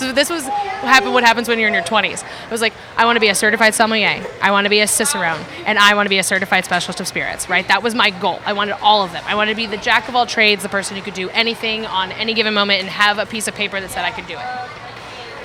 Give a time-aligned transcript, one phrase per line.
[0.00, 1.12] So this was what happened.
[1.12, 2.24] What happens when you're in your 20s?
[2.24, 4.24] I was like, I want to be a certified sommelier.
[4.40, 7.06] I want to be a cicerone, and I want to be a certified specialist of
[7.06, 7.50] spirits.
[7.50, 7.68] Right?
[7.68, 8.40] That was my goal.
[8.46, 9.22] I wanted all of them.
[9.26, 11.84] I wanted to be the jack of all trades, the person who could do anything
[11.84, 14.38] on any given moment, and have a piece of paper that said I could do
[14.38, 14.46] it.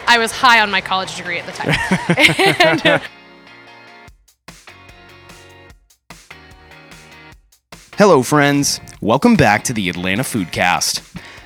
[0.08, 1.76] I was high on my college degree at the time.
[2.88, 3.02] and,
[7.98, 8.80] Hello, friends.
[9.02, 11.02] Welcome back to the Atlanta Foodcast.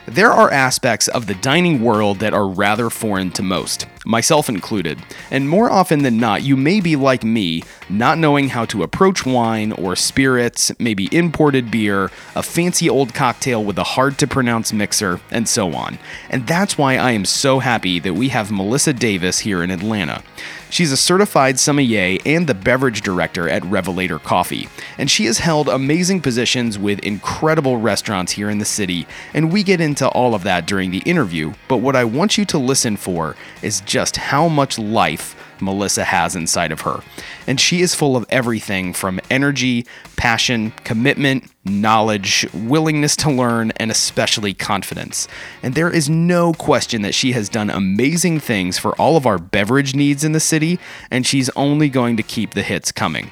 [0.10, 5.00] There are aspects of the dining world that are rather foreign to most, myself included,
[5.30, 9.24] and more often than not, you may be like me, not knowing how to approach
[9.24, 14.74] wine or spirits, maybe imported beer, a fancy old cocktail with a hard to pronounce
[14.74, 16.00] mixer, and so on.
[16.30, 20.24] And that's why I am so happy that we have Melissa Davis here in Atlanta.
[20.72, 25.68] She's a certified sommelier and the beverage director at Revelator Coffee, and she has held
[25.68, 30.44] amazing positions with incredible restaurants here in the city, and we get into all of
[30.44, 31.54] that during the interview.
[31.68, 36.36] But what I want you to listen for is just how much life Melissa has
[36.36, 37.02] inside of her.
[37.48, 43.92] And she is full of everything from energy, passion, commitment, knowledge, willingness to learn, and
[43.92, 45.28] especially confidence.
[45.62, 49.38] And there is no question that she has done amazing things for all of our
[49.38, 50.80] beverage needs in the city,
[51.12, 53.32] and she's only going to keep the hits coming.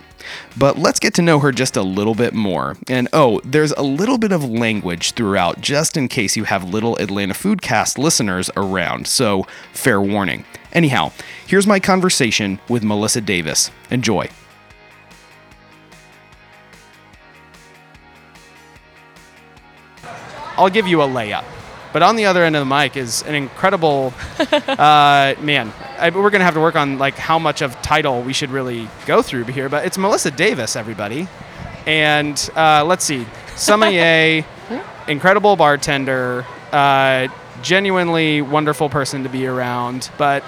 [0.58, 2.78] But let's get to know her just a little bit more.
[2.88, 6.98] And oh, there's a little bit of language throughout, just in case you have little
[6.98, 10.46] Atlanta Foodcast listeners around, so fair warning.
[10.74, 11.12] Anyhow,
[11.46, 13.72] here's my conversation with Melissa Davis.
[13.90, 14.30] Enjoy.
[20.58, 21.46] I'll give you a layup.
[21.94, 25.72] But on the other end of the mic is an incredible uh, man.
[25.98, 28.88] I, we're gonna have to work on like how much of title we should really
[29.06, 29.70] go through here.
[29.70, 31.28] But it's Melissa Davis, everybody,
[31.86, 34.46] and uh, let's see, sommelier,
[35.08, 37.28] incredible bartender, uh,
[37.62, 40.10] genuinely wonderful person to be around.
[40.18, 40.44] But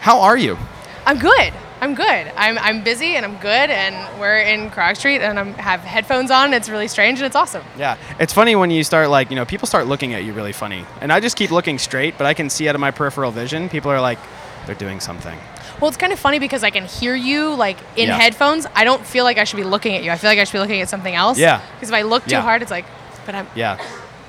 [0.00, 0.56] how are you?
[1.04, 1.52] I'm good.
[1.80, 2.32] I'm good.
[2.36, 6.30] I'm, I'm busy and I'm good, and we're in Krog Street, and I have headphones
[6.30, 6.54] on.
[6.54, 7.62] It's really strange and it's awesome.
[7.76, 10.52] Yeah, it's funny when you start like you know people start looking at you really
[10.52, 13.30] funny, and I just keep looking straight, but I can see out of my peripheral
[13.30, 14.18] vision people are like
[14.66, 15.38] they're doing something.
[15.80, 18.18] Well, it's kind of funny because I can hear you like in Yeah.
[18.18, 18.66] headphones.
[18.74, 20.10] I don't feel like I should be looking at you.
[20.10, 21.38] I feel like I should be looking at something else.
[21.38, 21.60] Yeah.
[21.74, 22.40] Because if I look too Yeah.
[22.42, 22.84] hard, it's like,
[23.24, 23.46] but I'm.
[23.54, 23.78] Yeah,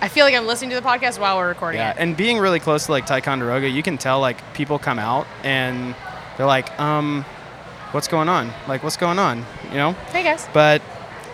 [0.02, 1.98] I feel like I'm listening to the podcast while we're recording yeah, it.
[2.00, 5.96] and being really close to like Ticonderoga, you can tell like people come out and
[6.38, 7.25] they're like, um,
[7.94, 8.52] what's going on?
[8.68, 9.46] Like, what's going on?
[9.72, 9.92] You know?
[10.12, 10.48] Hey guys.
[10.54, 10.81] But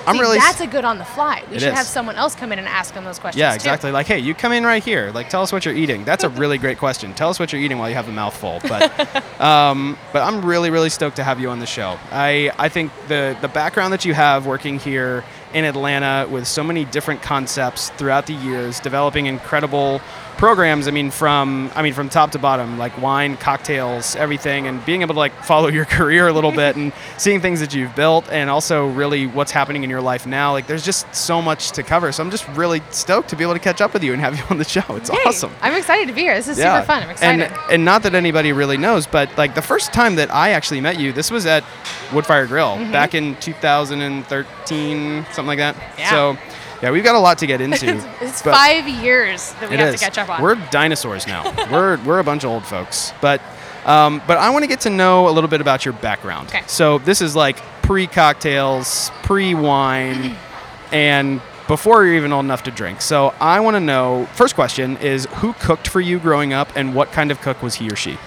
[0.05, 1.43] I'm See, really That's a good on the fly.
[1.49, 1.73] We should is.
[1.73, 3.39] have someone else come in and ask them those questions.
[3.39, 3.55] yeah, too.
[3.55, 3.91] exactly.
[3.91, 5.11] Like, hey, you come in right here.
[5.11, 6.03] Like, tell us what you're eating.
[6.03, 7.13] That's a really great question.
[7.13, 8.59] Tell us what you're eating while you have a mouthful.
[8.63, 11.97] But, um, but I'm really, really stoked to have you on the show.
[12.11, 16.63] I, I think the the background that you have working here in Atlanta with so
[16.63, 20.01] many different concepts throughout the years, developing incredible
[20.37, 20.87] programs.
[20.87, 25.01] I mean, from I mean, from top to bottom, like wine, cocktails, everything, and being
[25.01, 28.29] able to like follow your career a little bit and seeing things that you've built,
[28.31, 30.51] and also really what's happening in your life now.
[30.51, 32.11] Like, there's just so much to cover.
[32.11, 34.37] So I'm just really stoked to be able to catch up with you and have
[34.37, 34.83] you on the show.
[34.89, 35.17] It's Yay.
[35.25, 35.51] awesome.
[35.61, 36.35] I'm excited to be here.
[36.35, 37.03] This is super fun.
[37.03, 37.43] I'm excited.
[37.43, 40.81] And and not that anybody really knows, but like the first time that I actually
[40.81, 41.63] met you, this was at
[42.09, 42.91] Woodfire Grill mm-hmm.
[42.91, 45.75] back in 2013, something like that.
[45.97, 46.09] Yeah.
[46.09, 46.37] So,
[46.83, 47.95] yeah, we've got a lot to get into.
[47.95, 50.01] it's it's five years that we have is.
[50.01, 50.41] to catch up on.
[50.41, 51.43] We're dinosaurs now.
[51.71, 53.41] we're we're a bunch of old folks, but.
[53.85, 56.47] Um, but I want to get to know a little bit about your background.
[56.47, 56.63] Okay.
[56.67, 60.37] So this is like pre-cocktails, pre-wine,
[60.93, 63.01] and before you're even old enough to drink.
[63.01, 64.25] So I want to know.
[64.35, 67.75] First question is who cooked for you growing up, and what kind of cook was
[67.75, 68.17] he or she?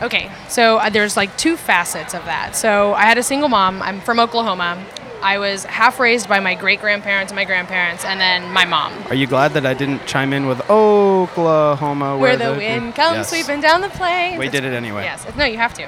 [0.00, 2.56] Okay, so uh, there's like two facets of that.
[2.56, 3.82] So I had a single mom.
[3.82, 4.82] I'm from Oklahoma.
[5.24, 8.92] I was half raised by my great grandparents and my grandparents, and then my mom.
[9.08, 13.30] Are you glad that I didn't chime in with Oklahoma, Where the wind comes Yes.
[13.30, 14.38] sweeping down the plains.
[14.38, 15.04] We It's- did it anyway.
[15.04, 15.84] Yes, no, you have to.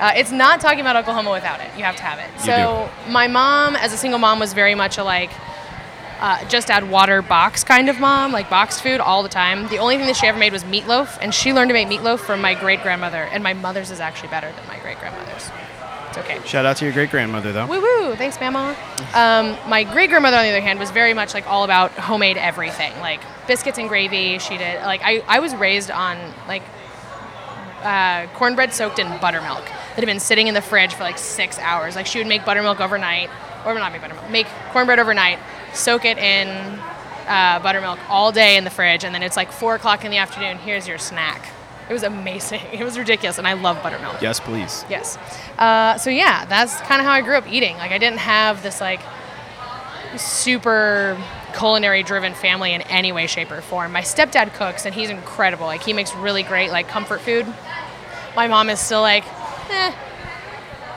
[0.00, 1.70] Uh, it's not talking about Oklahoma without it.
[1.76, 2.30] You have to have it.
[2.38, 5.30] You so my mom, as a single mom, was very much a like.
[6.22, 9.68] Uh, just add water box kind of mom, like boxed food all the time.
[9.68, 12.20] The only thing that she ever made was meatloaf, and she learned to make meatloaf
[12.20, 13.28] from my great grandmother.
[13.32, 15.50] And my mother's is actually better than my great grandmother's.
[16.10, 16.40] It's okay.
[16.44, 17.66] Shout out to your great grandmother though.
[17.66, 18.16] Woo woo!
[18.16, 18.76] Thanks, Mama.
[19.14, 22.36] Um, my great grandmother, on the other hand, was very much like all about homemade
[22.36, 24.40] everything, like biscuits and gravy.
[24.40, 26.18] She did like I, I was raised on
[26.48, 26.62] like
[27.82, 31.60] uh, cornbread soaked in buttermilk that had been sitting in the fridge for like six
[31.60, 31.94] hours.
[31.94, 33.30] Like she would make buttermilk overnight,
[33.64, 35.38] or not make buttermilk, make cornbread overnight,
[35.74, 36.48] soak it in
[37.28, 40.18] uh, buttermilk all day in the fridge, and then it's like four o'clock in the
[40.18, 40.58] afternoon.
[40.58, 41.50] Here's your snack.
[41.90, 42.62] It was amazing.
[42.72, 44.22] It was ridiculous, and I love buttermilk.
[44.22, 44.84] Yes, please.
[44.88, 45.18] Yes.
[45.58, 47.76] Uh, so yeah, that's kind of how I grew up eating.
[47.76, 49.00] Like I didn't have this like
[50.16, 51.20] super
[51.56, 53.92] culinary driven family in any way, shape, or form.
[53.92, 55.66] My stepdad cooks and he's incredible.
[55.66, 57.46] Like he makes really great like comfort food.
[58.36, 59.24] My mom is still like,
[59.70, 59.92] eh,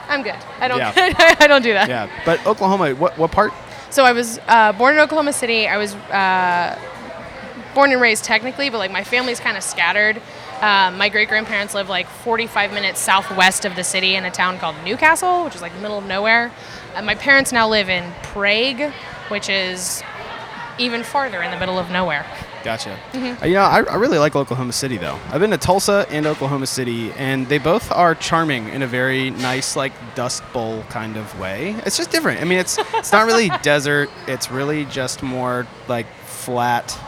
[0.08, 0.38] I'm good.
[0.60, 0.92] I don't Yeah.
[1.40, 1.88] I don't do that.
[1.88, 3.52] Yeah, but Oklahoma, what what part?
[3.90, 5.68] So I was uh, born in Oklahoma City.
[5.68, 6.78] I was uh,
[7.74, 10.20] born and raised technically, but like my family's kind of scattered.
[10.60, 14.58] Um, my great grandparents live like 45 minutes southwest of the city in a town
[14.58, 16.52] called Newcastle, which is like middle of nowhere.
[16.94, 18.92] Uh, my parents now live in Prague,
[19.28, 20.02] which is
[20.78, 22.26] even farther in the middle of nowhere.
[22.64, 22.98] Gotcha.
[23.12, 23.42] Mm-hmm.
[23.42, 25.18] Uh, you know, I, I really like Oklahoma City though.
[25.28, 29.30] I've been to Tulsa and Oklahoma City, and they both are charming in a very
[29.30, 31.76] nice, like Dust Bowl kind of way.
[31.84, 32.40] It's just different.
[32.40, 34.08] I mean, it's it's not really desert.
[34.26, 36.98] It's really just more like flat,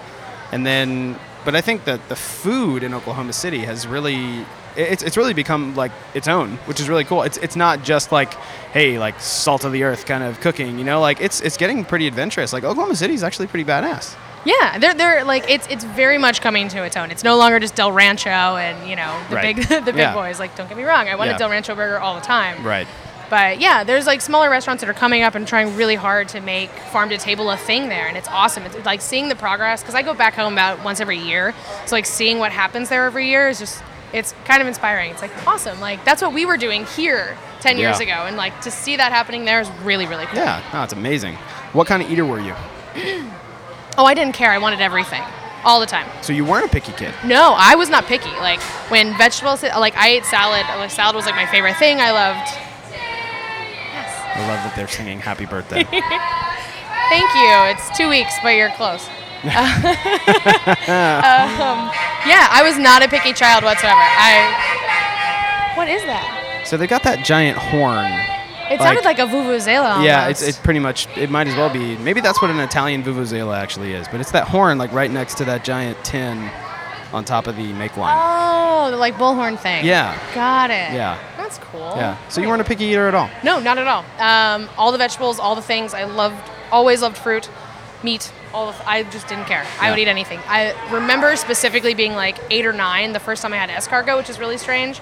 [0.52, 1.19] and then.
[1.44, 4.44] But I think that the food in Oklahoma City has really.
[4.78, 7.22] It's, it's really become like its own, which is really cool.
[7.22, 8.34] It's, it's not just like,
[8.75, 11.00] hey, like salt of the earth kind of cooking, you know.
[11.00, 12.52] Like it's it's getting pretty adventurous.
[12.52, 14.14] Like Oklahoma City is actually pretty badass.
[14.44, 17.10] Yeah, they're, they're like it's it's very much coming to its own.
[17.10, 19.56] It's no longer just Del Rancho and you know the Right.
[19.56, 20.12] big the big Yeah.
[20.12, 20.38] boys.
[20.38, 21.37] Like don't get me wrong, I want Yeah.
[21.37, 22.62] a Del Rancho burger all the time.
[22.62, 22.87] Right.
[23.28, 26.40] But yeah, there's like smaller restaurants that are coming up and trying really hard to
[26.40, 28.62] make farm to table a thing there, and it's awesome.
[28.64, 31.55] It's like seeing the progress because I go back home about once every year,
[31.87, 33.82] so like seeing what happens there every year is just
[34.12, 35.11] it's kind of inspiring.
[35.11, 35.81] It's like awesome.
[35.81, 38.05] Like that's what we were doing here ten years Yeah.
[38.14, 40.38] ago, and like to see that happening there is really really cool.
[40.38, 41.34] Yeah, no, it's amazing.
[41.72, 42.55] What kind of eater were you?
[43.99, 44.50] Oh, I didn't care.
[44.50, 45.22] I wanted everything
[45.64, 46.06] all the time.
[46.20, 47.14] So you weren't a picky kid.
[47.25, 48.29] No, I was not picky.
[48.29, 50.67] Like when vegetables, like I ate salad.
[50.79, 51.99] Like salad was like my favorite thing.
[51.99, 52.46] I loved.
[54.36, 55.84] I love that they're singing "Happy Birthday."
[57.08, 57.54] Thank you.
[57.70, 59.08] It's two weeks, but you're close.
[59.46, 59.52] um,
[62.26, 63.94] yeah, I was not a picky child whatsoever.
[63.96, 65.72] I.
[65.76, 66.64] What is that?
[66.66, 68.10] so they got that giant horn.
[68.70, 70.04] It sounded like a vuvuzela.
[70.04, 71.06] Yeah, it's, it's pretty much.
[71.16, 71.96] It might as well be.
[71.98, 74.08] Maybe that's what an Italian vuvuzela actually is.
[74.08, 76.50] But it's that horn like right next to that giant tin
[77.12, 78.16] on top of the make line.
[78.18, 79.84] Oh, the like bullhorn thing.
[79.84, 80.92] Yeah, Got it.
[80.92, 81.16] Yeah.
[81.46, 81.93] That's cool.
[81.96, 82.16] yeah.
[82.28, 83.31] So you weren't a picky eater at all.
[83.44, 84.04] No, not at all.
[84.19, 85.94] Um, all the vegetables, all the things.
[85.94, 87.48] I loved, always loved fruit,
[88.02, 88.32] meat.
[88.52, 89.64] All of, I just didn't care.
[89.81, 90.40] I would eat anything.
[90.48, 94.28] I remember specifically being like eight or nine the first time I had escargot, which
[94.31, 95.00] is really strange.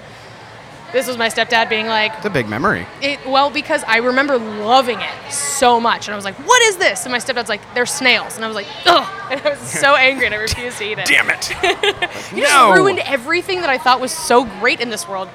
[0.92, 2.86] This was my stepdad being like, It's a big memory.
[3.02, 6.76] it, well, because I remember loving it so much, and I was like, "What is
[6.76, 9.58] this?" And my stepdad's like, "They're snails," and I was like, "Ugh!" And I was
[9.58, 11.06] so angry, and I refused to eat it.
[11.06, 11.50] Damn it!
[12.36, 15.28] You just ruined everything that I thought was so great in this world.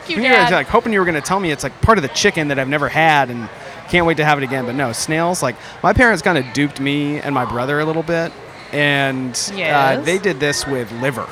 [0.00, 2.02] Fuck you, were like hoping you were going to tell me it's like part of
[2.02, 3.48] the chicken that I've never had and
[3.88, 4.66] can't wait to have it again.
[4.66, 5.42] But no, snails.
[5.42, 8.32] Like my parents kind of duped me and my brother a little bit,
[8.72, 9.34] and
[9.98, 11.28] uh, they did this with liver.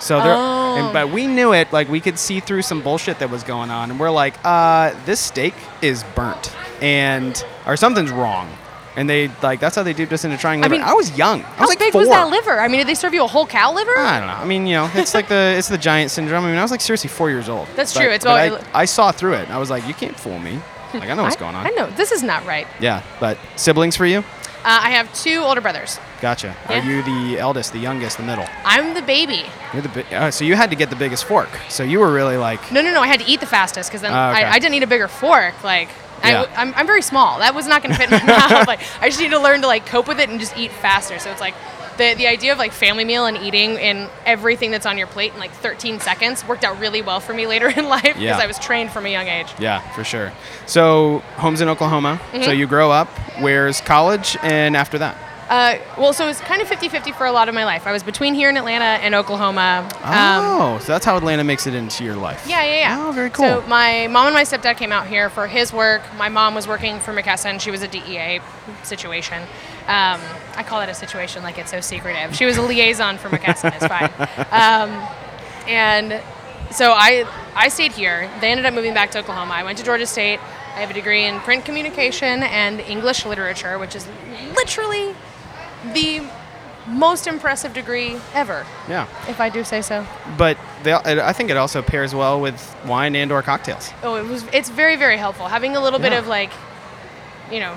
[0.00, 0.76] So they're, Oh.
[0.76, 1.72] and, but we knew it.
[1.72, 4.94] Like we could see through some bullshit that was going on, and we're like, uh,
[5.04, 8.50] this steak is burnt, and or something's wrong.
[8.94, 10.74] And they like that's how they duped us into trying I liver.
[10.74, 11.40] I, mean, I was young.
[11.40, 12.00] I How was like big four.
[12.02, 12.60] was that liver?
[12.60, 13.96] I mean, did they serve you a whole cow liver?
[13.96, 14.34] I don't know.
[14.34, 16.44] I mean, you know, it's like the it's the giant syndrome.
[16.44, 17.68] I mean, I was like seriously four years old.
[17.74, 18.10] That's But- true.
[18.10, 19.48] It's I, I saw through it.
[19.50, 20.60] I was like, you can't fool me.
[20.92, 21.66] Like I know what's I- going on.
[21.66, 22.66] I know this is not right.
[22.80, 24.18] Yeah, but siblings for you?
[24.64, 25.98] Uh, I have two older brothers.
[26.20, 26.54] Gotcha.
[26.70, 26.78] Yeah.
[26.78, 28.44] Are you the eldest, the youngest, the middle?
[28.64, 29.42] I'm the baby.
[29.72, 31.48] You're the bi- uh, so you had to get the biggest fork.
[31.68, 33.00] So you were really like, No, no, no.
[33.00, 34.44] I had to eat the fastest because then Ah, okay.
[34.44, 35.64] I, I didn't need a bigger fork.
[35.64, 35.88] Like,
[36.30, 36.46] Yeah.
[36.56, 37.38] I, am I'm very small.
[37.40, 38.66] That was not going to fit in my mouth.
[38.66, 41.18] Like, I just need to learn to like cope with it and just eat faster.
[41.18, 41.54] So it's like
[41.98, 45.32] the the idea of like family meal and eating and everything that's on your plate
[45.34, 48.38] in like 13 seconds worked out really well for me later in life because Yeah.
[48.38, 49.48] I was trained from a young age.
[49.58, 50.32] yeah, for sure.
[50.66, 52.18] So home's in Oklahoma.
[52.32, 52.58] So Mm-hmm.
[52.58, 53.08] you grow up.
[53.40, 54.36] Where's college?
[54.42, 55.16] And after that?
[55.48, 57.86] Uh, well, so it was kind of 50-50 for a lot of my life.
[57.86, 59.88] I was between here in Atlanta and Oklahoma.
[60.02, 62.46] Um, oh, so that's how Atlanta makes it into your life.
[62.48, 63.06] Yeah, yeah, yeah.
[63.06, 63.44] Oh, very cool.
[63.44, 66.02] So my mom and my stepdad came out here for his work.
[66.16, 67.60] My mom was working for McKesson.
[67.60, 68.40] She was a DEA
[68.82, 69.42] situation.
[69.82, 70.20] Um,
[70.56, 72.34] I call it a situation like it's so secretive.
[72.34, 73.74] She was a liaison for McKesson.
[73.74, 74.10] It's fine.
[74.52, 74.90] Um,
[75.66, 76.20] and
[76.70, 78.30] so I I stayed here.
[78.40, 79.54] They ended up moving back to Oklahoma.
[79.54, 80.40] I went to Georgia State.
[80.74, 84.06] I have a degree in print communication and English literature, which is
[84.54, 85.14] literally
[85.92, 86.22] the
[86.86, 90.04] most impressive degree ever, yeah, if I do say so.
[90.36, 93.92] but they, I think it also pairs well with wine and/or cocktails.
[94.02, 94.44] Oh, it was.
[94.52, 96.50] It's very, very helpful having a little bit of like,
[97.52, 97.76] you know,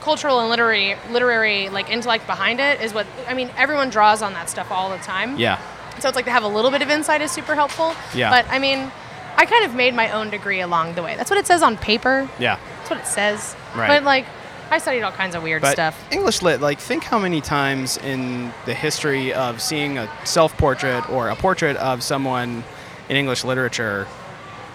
[0.00, 3.50] cultural and literary, literary like intellect behind it is what I mean.
[3.56, 5.38] Everyone draws on that stuff all the time.
[5.38, 5.58] Yeah.
[5.98, 7.94] So it's like to have a little bit of insight is super helpful.
[8.14, 8.30] Yeah.
[8.30, 8.90] But I mean,
[9.36, 11.16] I kind of made my own degree along the way.
[11.16, 12.28] That's what it says on paper.
[12.38, 12.58] Yeah.
[12.78, 13.54] That's what it says.
[13.74, 13.88] Right.
[13.88, 14.24] But like,
[14.70, 15.96] I studied all kinds of weird But stuff.
[16.10, 21.28] English lit, like think how many times in the history of seeing a self-portrait or
[21.28, 22.64] a portrait of someone
[23.08, 24.06] in English literature,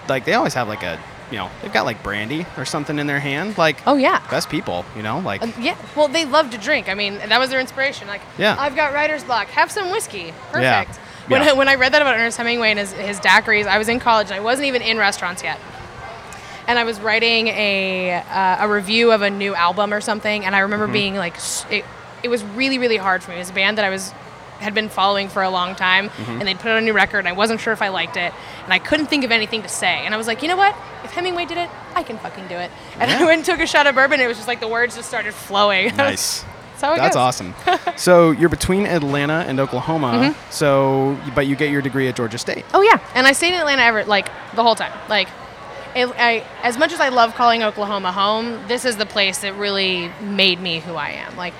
[0.07, 3.07] like they always have like a you know, they've got like brandy or something in
[3.07, 3.57] their hand.
[3.57, 4.21] Like, Oh yeah.
[4.29, 5.77] best people, you know, like, Um, yeah.
[5.95, 6.89] Well, they love to drink.
[6.89, 8.05] I mean, that was their inspiration.
[8.10, 8.57] Like, Yeah.
[8.60, 9.48] I've got writer's block.
[9.48, 10.33] Have some whiskey.
[10.53, 10.83] Yeah.
[10.83, 11.00] Perfect.
[11.29, 11.51] When, Yeah.
[11.51, 14.01] I, when I read that about Ernest Hemingway and his, his daiquiris, I was in
[14.01, 15.57] college and I wasn't even in restaurants yet.
[16.67, 20.45] And I was writing a, uh, a review of a new album or something.
[20.45, 20.93] And I remember Mm-hmm.
[20.93, 21.35] being like,
[21.69, 21.85] it,
[22.23, 23.37] it was really, really hard for me.
[23.37, 24.13] It was a band that I was
[24.59, 26.31] had been following for a long time Mm-hmm.
[26.33, 28.31] and they'd put out a new record and I wasn't sure if I liked it
[28.63, 30.75] and I couldn't think of anything to say and I was like you know what
[31.03, 33.21] if Hemingway did it I can fucking do it and Yeah.
[33.21, 34.95] I went and took a shot of bourbon and it was just like the words
[34.95, 36.43] just started flowing nice.
[36.43, 37.55] That's how it That's awesome.
[37.97, 40.11] so you're between Atlanta and Oklahoma.
[40.11, 40.51] Mm-hmm.
[40.51, 42.63] So, but you get your degree at Georgia State.
[42.71, 44.91] Oh yeah, and I stayed in Atlanta ever like the whole time.
[45.09, 45.27] Like,
[45.95, 49.55] it, I as much as I love calling Oklahoma home, this is the place that
[49.55, 51.36] really made me who I am.
[51.38, 51.53] Like,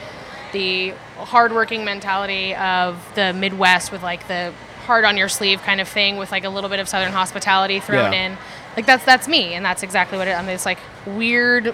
[0.54, 4.54] the hardworking mentality of the Midwest with like the
[4.86, 7.80] hard on your sleeve kind of thing with like a little bit of Southern hospitality
[7.80, 8.26] thrown Yeah.
[8.32, 8.38] in.
[8.76, 10.32] Like that's that's me, and that's exactly what it.
[10.32, 11.74] I mean, this like weird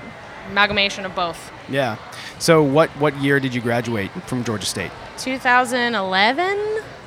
[0.52, 1.52] amalgamation of both.
[1.70, 1.96] Yeah.
[2.40, 4.92] So what what year did you graduate from Georgia State?
[5.18, 6.58] 2011.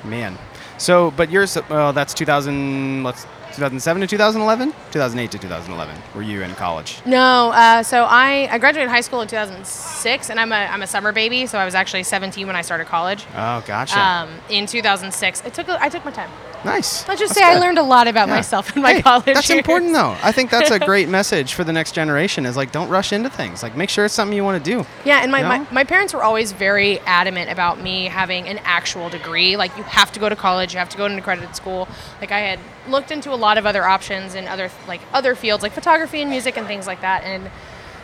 [0.03, 0.37] Man.
[0.77, 4.73] So, but yours, well, that's 2000, let's, 2007 to 2011?
[4.91, 7.01] 2008 to 2011 were you in college?
[7.05, 10.87] No, uh, so I, I graduated high school in 2006, and I'm a, I'm a
[10.87, 13.25] summer baby, so I was actually 17 when I started college.
[13.35, 13.99] Oh, gotcha.
[13.99, 16.29] Um, in 2006, it took a, I took my time.
[16.63, 17.07] nice.
[17.07, 18.35] Let's just That's say I learned a lot about Yeah.
[18.35, 19.25] myself in my Hey, college.
[19.25, 19.57] That's years.
[19.59, 20.15] important though.
[20.21, 23.29] I think that's a great message for the next generation is like don't rush into
[23.29, 23.63] things.
[23.63, 24.85] Like make sure it's something you want to do.
[25.05, 25.67] Yeah, and my, You my, know?
[25.71, 29.57] my parents were always very adamant about me having an actual degree.
[29.57, 31.87] Like, you have to go to college, you have to go to an accredited school.
[32.19, 35.63] Like, I had looked into a lot of other options in other, like, other fields,
[35.63, 37.23] like photography and music and things like that.
[37.23, 37.49] And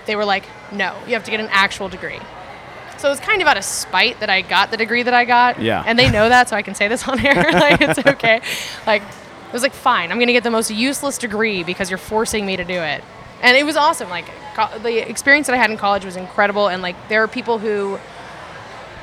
[0.06, 2.20] they were like, no, you have to get an actual degree.
[2.98, 5.26] So it was kind of out of spite that I got the degree that I
[5.26, 5.62] got.
[5.62, 5.84] Yeah.
[5.86, 7.52] And they know that, so I can say this on air.
[7.54, 8.42] like, it's okay.
[8.88, 11.98] Like, it was like, fine, I'm going to get the most useless degree because you're
[11.98, 13.04] forcing me to do it.
[13.42, 14.10] And it was awesome.
[14.10, 16.68] Like, co- the experience that I had in college was incredible.
[16.70, 18.00] And, like, there are people who,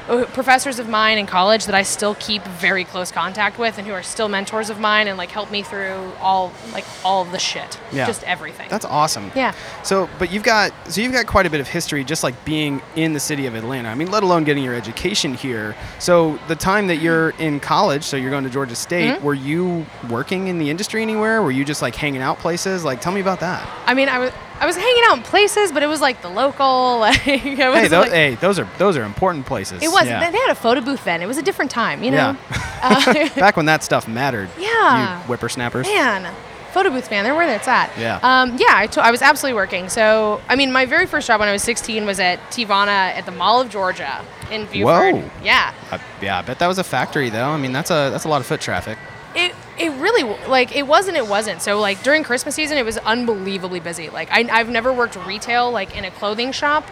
[0.07, 3.93] professors of mine in college that I still keep very close contact with and who
[3.93, 7.79] are still mentors of mine and, like, help me through all, like, all the shit.
[7.93, 8.07] Yeah.
[8.07, 8.69] Just everything.
[8.69, 9.31] That's awesome.
[9.35, 9.55] Yeah.
[9.83, 12.83] So, but you've got so you've got quite a bit of history just like being
[12.97, 13.89] in the city of Atlanta.
[13.89, 15.75] I mean, let alone getting your education here.
[15.99, 19.25] So, the time that you're in college, so you're going to Georgia State, Mm-hmm.
[19.25, 21.43] were you working in the industry anywhere?
[21.43, 22.85] Were you just like hanging out places?
[22.85, 23.69] Like tell me about that.
[23.87, 24.33] I mean, I was.
[24.61, 26.99] I was hanging out in places, but it was like the local.
[27.05, 29.83] Like, I Hey, those, like, hey, those are those are important places.
[29.83, 30.07] It was.
[30.07, 30.31] Yeah.
[30.31, 31.23] They had a photo booth then.
[31.23, 32.37] It was a different time, you know.
[32.51, 33.29] Yeah.
[33.37, 34.49] Back when that stuff mattered.
[34.59, 35.21] Yeah.
[35.21, 35.87] You whippersnappers.
[35.87, 36.33] Man,
[36.73, 37.91] photo booth man, they're where it's at.
[37.99, 38.19] Yeah.
[38.23, 39.89] Um, yeah, I, to- I was absolutely working.
[39.89, 43.27] So, I mean, my very first job when I was 16 was at Teavana at
[43.27, 45.15] the Mall of Georgia in Buford.
[45.17, 45.31] Whoa.
[45.43, 45.73] Yeah.
[45.91, 47.49] Uh, yeah, I bet that was a factory though.
[47.49, 48.99] I mean, that's a that's a lot of foot traffic.
[49.35, 51.16] It it really like it wasn't.
[51.16, 51.62] It wasn't.
[51.62, 54.11] So like during Christmas season, it was unbelievably busy.
[54.11, 56.87] Like I, I've never worked retail like in a clothing shop.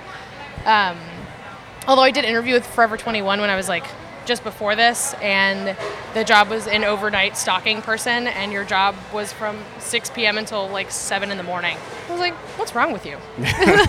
[0.65, 0.99] Um,
[1.87, 3.85] although I did interview with Forever 21 when I was like
[4.25, 5.77] just before this, and
[6.15, 10.39] the job was an overnight stocking person, and your job was from 6 p.m.
[10.39, 11.77] until like 7 in the morning.
[12.09, 13.17] I was like, what's wrong with you?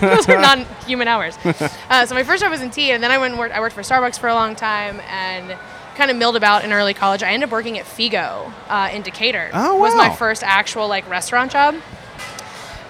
[0.00, 1.38] Those are non-human hours.
[1.90, 3.54] Uh, so my first job was in tea, and then I went and worked.
[3.54, 5.56] I worked for Starbucks for a long time, and
[5.94, 7.22] kind of milled about in early college.
[7.22, 9.50] I ended up working at Figo uh, in Decatur.
[9.52, 9.80] Oh, wow.
[9.80, 11.74] Was my first actual like restaurant job.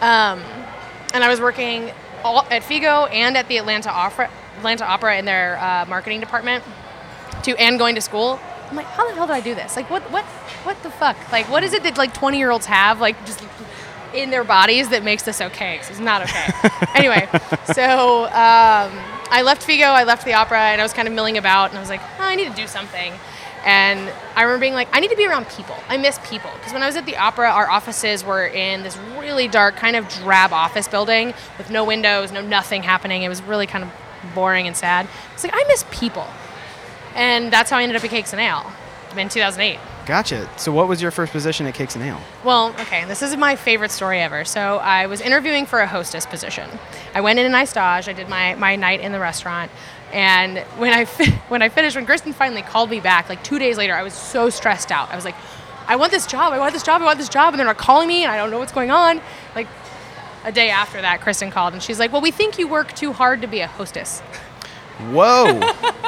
[0.00, 0.42] Um,
[1.12, 1.92] and I was working
[2.24, 6.64] all, at Figo and at the Atlanta Opera, Atlanta Opera in their uh, marketing department,
[7.44, 8.40] to and going to school.
[8.70, 9.76] I'm like, how the hell did I do this?
[9.76, 10.24] Like, what, what,
[10.64, 11.16] what the fuck?
[11.30, 13.42] Like, what is it that like 20 year olds have like just
[14.14, 15.78] in their bodies that makes this okay?
[15.78, 16.52] 'Cause it's not okay.
[16.94, 17.28] anyway,
[17.74, 18.90] so um,
[19.34, 21.76] I left Figo, I left the opera, and I was kind of milling about, and
[21.76, 23.12] I was like, oh, I need to do something.
[23.64, 25.74] And I remember being like, I need to be around people.
[25.88, 26.52] I miss people.
[26.54, 29.96] Because when I was at the opera, our offices were in this really dark, kind
[29.96, 33.24] of drab office building with no windows, no nothing happening.
[33.24, 33.90] It was really kind of
[34.36, 35.08] boring and sad.
[35.32, 36.28] It's like, I miss people.
[37.16, 38.70] And that's how I ended up at Cakes and Ale
[39.16, 39.80] in 2008.
[40.06, 40.48] Gotcha.
[40.58, 42.20] So, what was your first position at Cakes and Ale?
[42.44, 44.44] Well, okay, this is my favorite story ever.
[44.44, 46.68] So I was interviewing for a hostess position.
[47.14, 48.08] I went in and I staged.
[48.08, 49.70] I did my, my night in the restaurant.
[50.12, 53.58] And when I, fi- when I finished, when Kristen finally called me back, like two
[53.58, 55.10] days later, I was so stressed out.
[55.10, 55.36] I was like,
[55.86, 57.54] I want this job, I want this job, I want this job.
[57.54, 59.20] And they're not calling me and I don't know what's going on.
[59.54, 59.68] Like
[60.44, 63.12] a day after that, Kristen called and she's like, Well, we think you work too
[63.12, 64.22] hard to be a hostess.
[65.10, 65.60] Whoa.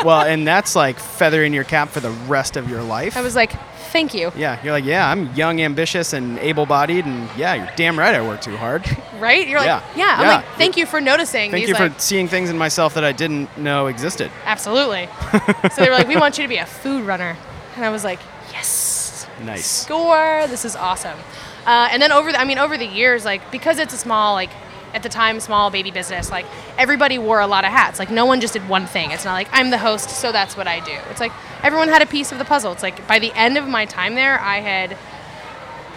[0.05, 3.17] well, and that's like feather in your cap for the rest of your life.
[3.17, 3.53] I was like,
[3.91, 4.31] Thank you.
[4.37, 8.21] yeah, you're like, yeah, I'm young, ambitious, and able-bodied, and yeah, you're damn right I
[8.27, 8.85] work too hard.
[9.17, 9.49] Right?
[9.49, 9.83] You're like, Yeah.
[9.97, 10.15] Yeah.
[10.19, 10.35] I'm Yeah.
[10.37, 11.51] like, Thank you for noticing.
[11.51, 14.31] Thank these, you like, for seeing things in myself that I didn't know existed.
[14.45, 15.09] Absolutely.
[15.73, 17.35] so they were like, we want you to be a food runner.
[17.77, 18.21] And I was like,
[18.53, 19.27] yes.
[19.43, 19.65] Nice.
[19.65, 20.45] Score.
[20.49, 21.19] This is awesome.
[21.65, 24.35] Uh, and then over the, I mean, over the years, like because it's a small,
[24.35, 24.51] like
[24.95, 26.47] at the time, small baby business, like
[26.79, 27.99] everybody wore a lot of hats.
[27.99, 29.11] Like no one just did one thing.
[29.11, 30.97] It's not like I'm the host, so that's what I do.
[31.11, 32.73] It's like everyone had a piece of the puzzle.
[32.73, 34.97] It's like by the end of my time there, I had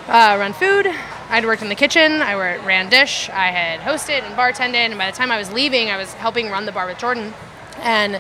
[0.08, 0.88] uh, run food.
[1.30, 2.24] I'd worked in the kitchen.
[2.24, 3.30] I ran dish.
[3.30, 4.74] I had hosted and bartended.
[4.74, 7.34] And by the time I was leaving, I was helping run the bar with Jordan.
[7.78, 8.20] And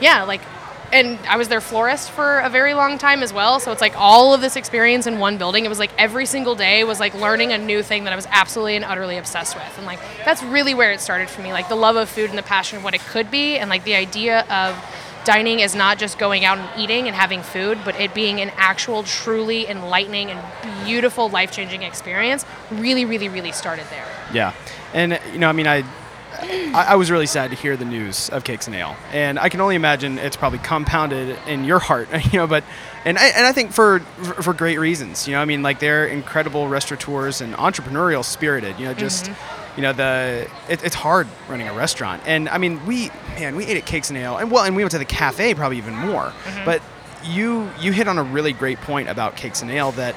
[0.00, 0.40] yeah, like,
[0.92, 3.60] and I was their florist for a very long time as well.
[3.60, 5.64] So it's like all of this experience in one building.
[5.64, 8.26] It was like every single day was like learning a new thing that I was
[8.30, 9.78] absolutely and utterly obsessed with.
[9.78, 11.52] And like that's really where it started for me.
[11.52, 13.84] Like the love of food and the passion of what it could be, and like
[13.84, 14.76] the idea of
[15.24, 18.50] dining is not just going out and eating and having food, but it being an
[18.56, 20.40] actual, truly enlightening and
[20.84, 24.06] beautiful, life changing experience really, really, really started there.
[24.32, 24.54] Yeah,
[24.94, 25.84] and you know, I mean, I,
[26.42, 29.48] I I was really sad to hear the news of Cakes and Ale, and I
[29.48, 32.46] can only imagine it's probably compounded in your heart, you know.
[32.46, 32.64] But
[33.04, 35.40] and I, and I think for for great reasons, you know.
[35.40, 38.94] I mean, like they're incredible restaurateurs and entrepreneurial spirited, you know.
[38.94, 39.80] Just mm-hmm.
[39.80, 43.66] you know the it, it's hard running a restaurant, and I mean we man we
[43.66, 45.94] ate at Cakes and Ale, and well, and we went to the cafe probably even
[45.94, 46.26] more.
[46.26, 46.64] Mm-hmm.
[46.64, 46.82] But
[47.24, 50.14] you you hit on a really great point about Cakes and Ale that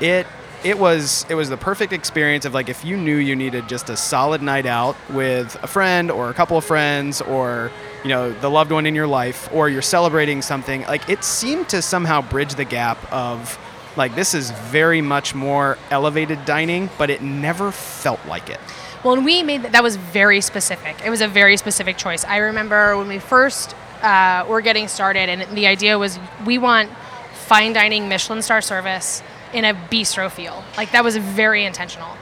[0.00, 0.26] it
[0.64, 3.90] it was it was the perfect experience of like if you knew you needed just
[3.90, 7.70] a solid night out with a friend or a couple of friends or
[8.02, 11.68] you know the loved one in your life or you're celebrating something like it seemed
[11.68, 13.58] to somehow bridge the gap of
[13.96, 18.60] like this is very much more elevated dining but it never felt like it
[19.04, 20.96] Well, and we made that, that was very specific.
[21.04, 22.24] It was a very specific choice.
[22.24, 26.90] I remember when we first uh, were getting started, and the idea was we want
[27.34, 29.22] fine dining Michelin star service
[29.52, 30.62] in a bistro feel.
[30.76, 32.16] Like that was very intentional,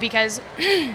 [0.00, 0.40] because.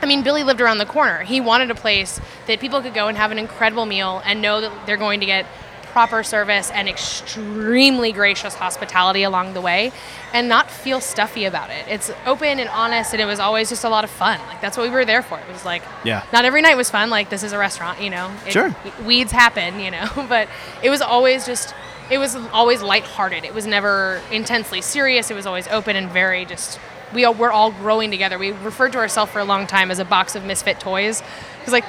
[0.00, 1.24] I mean, Billy lived around the corner.
[1.24, 4.60] He wanted a place that people could go and have an incredible meal and know
[4.60, 5.44] that they're going to get
[5.90, 9.90] proper service and extremely gracious hospitality along the way
[10.32, 11.84] and not feel stuffy about it.
[11.88, 14.38] It's open and honest and it was always just a lot of fun.
[14.46, 15.36] Like that's what we were there for.
[15.38, 16.24] It was like Yeah.
[16.32, 17.10] not every night was fun.
[17.10, 18.30] Like this is a restaurant, you know.
[18.46, 18.72] It- Sure.
[19.04, 20.48] Weeds happen, you know, but
[20.80, 21.74] it was always just
[22.10, 23.44] it was always lighthearted.
[23.44, 25.30] It was never intensely serious.
[25.30, 26.78] It was always open and very just
[27.14, 28.38] we all, we're all growing together.
[28.38, 31.20] We referred to ourselves for a long time as a box of misfit toys.
[31.20, 31.84] It was like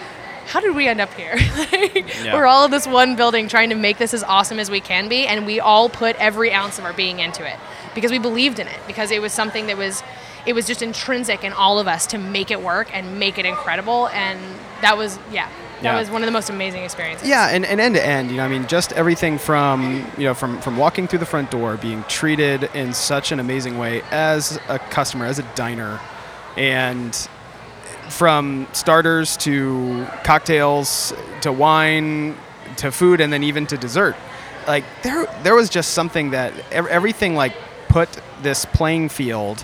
[0.50, 1.36] how did we end up here?
[1.58, 2.34] Like, Yeah.
[2.34, 5.08] We're all in this one building trying to make this as awesome as we can
[5.08, 7.58] be, and we all put every ounce of our being into it
[7.94, 10.02] because we believed in it, because it was something that was,
[10.48, 13.46] it was just intrinsic in all of us to make it work and make it
[13.46, 14.40] incredible, and
[14.82, 15.50] that was, yeah,
[15.82, 16.00] that Yeah.
[16.00, 17.28] was one of the most amazing experiences.
[17.28, 20.34] Yeah, and, and end to end, you know, I mean, just everything from you know
[20.34, 24.60] from from walking through the front door, being treated in such an amazing way as
[24.68, 26.00] a customer, as a diner,
[26.58, 27.16] and
[28.10, 32.36] from starters to cocktails to wine
[32.78, 34.16] to food, and then even to dessert,
[34.68, 37.54] like there there was just something that everything like
[37.88, 38.10] put
[38.42, 39.64] this playing field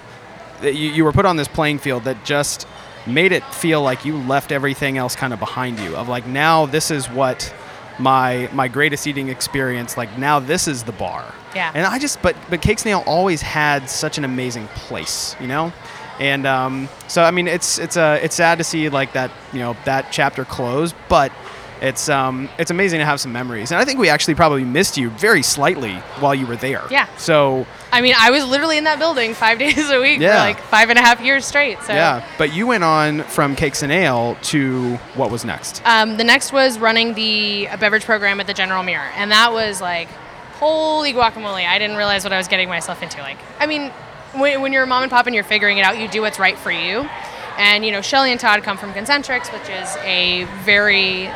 [0.61, 2.65] that you, you were put on this playing field that just
[3.07, 6.65] made it feel like you left everything else kind of behind you of like now
[6.65, 7.53] this is what
[7.99, 11.71] my my greatest eating experience like now this is the bar Yeah.
[11.73, 15.47] and i just but but Cakes and Ale always had such an amazing place you
[15.47, 15.71] know
[16.19, 19.59] and um, so i mean it's it's uh, it's sad to see like that you
[19.59, 21.31] know that chapter close but
[21.81, 24.97] it's um it's amazing to have some memories and i think we actually probably missed
[24.97, 27.07] you very slightly while you were there Yeah.
[27.17, 30.33] so I mean, I was literally in that building five days a week Yeah.
[30.41, 31.81] for like five and a half years straight.
[31.83, 35.81] So Yeah, but you went on from Cakes and Ale to what was next?
[35.85, 39.53] Um, the next was running the uh, beverage program at the General Muir, and that
[39.53, 40.09] was like,
[40.59, 41.65] holy guacamole!
[41.65, 43.19] I didn't realize what I was getting myself into.
[43.21, 43.91] Like, I mean,
[44.33, 46.39] when, when you're a mom and pop and you're figuring it out, you do what's
[46.39, 47.07] right for you.
[47.57, 51.29] And you know, Shelly and Todd come from Concentrics, which is a very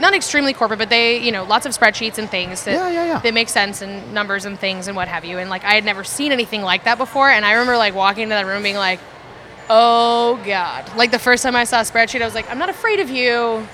[0.00, 3.04] not extremely corporate, but they, you know, lots of spreadsheets and things that Yeah, yeah,
[3.04, 3.18] yeah.
[3.20, 5.38] that make sense and numbers and things and what have you.
[5.38, 7.28] And like, I had never seen anything like that before.
[7.30, 9.00] And I remember like walking into that room being like,
[9.70, 12.70] oh god like the first time i saw a spreadsheet i was like i'm not
[12.70, 13.68] afraid of you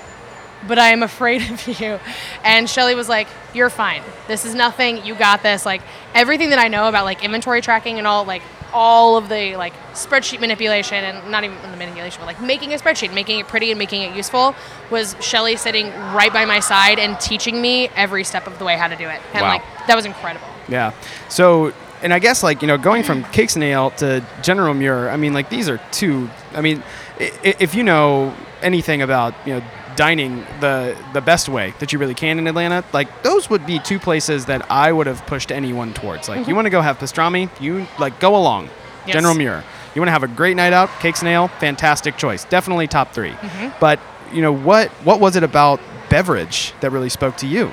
[0.67, 1.99] but i am afraid of you
[2.43, 5.81] and shelly was like you're fine this is nothing you got this like
[6.13, 8.41] everything that i know about like inventory tracking and all like
[8.73, 12.77] all of the like spreadsheet manipulation and not even the manipulation but like making a
[12.77, 14.53] spreadsheet making it pretty and making it useful
[14.91, 18.75] was shelly sitting right by my side and teaching me every step of the way
[18.75, 19.49] how to do it and Wow.
[19.49, 20.91] like that was incredible Yeah.
[21.29, 25.09] So, and I guess like you know, going from Cakes and Ale to General Muir,
[25.09, 26.27] I mean, like these are two.
[26.53, 26.83] I mean,
[27.19, 29.61] if you know anything about you know
[29.95, 33.79] dining the the best way that you really can in Atlanta, like those would be
[33.79, 36.27] two places that I would have pushed anyone towards.
[36.27, 36.55] Like, you mm-hmm.
[36.55, 38.69] want to go have pastrami, you like go along.
[39.05, 39.13] Yes.
[39.13, 39.63] General Muir.
[39.93, 42.43] You want to have a great night out, Cakes and Ale, fantastic choice.
[42.45, 43.77] Definitely top 3 mm-hmm.
[43.79, 43.99] But
[44.33, 44.89] you know what?
[45.03, 45.79] What was it about
[46.09, 47.71] beverage that really spoke to you?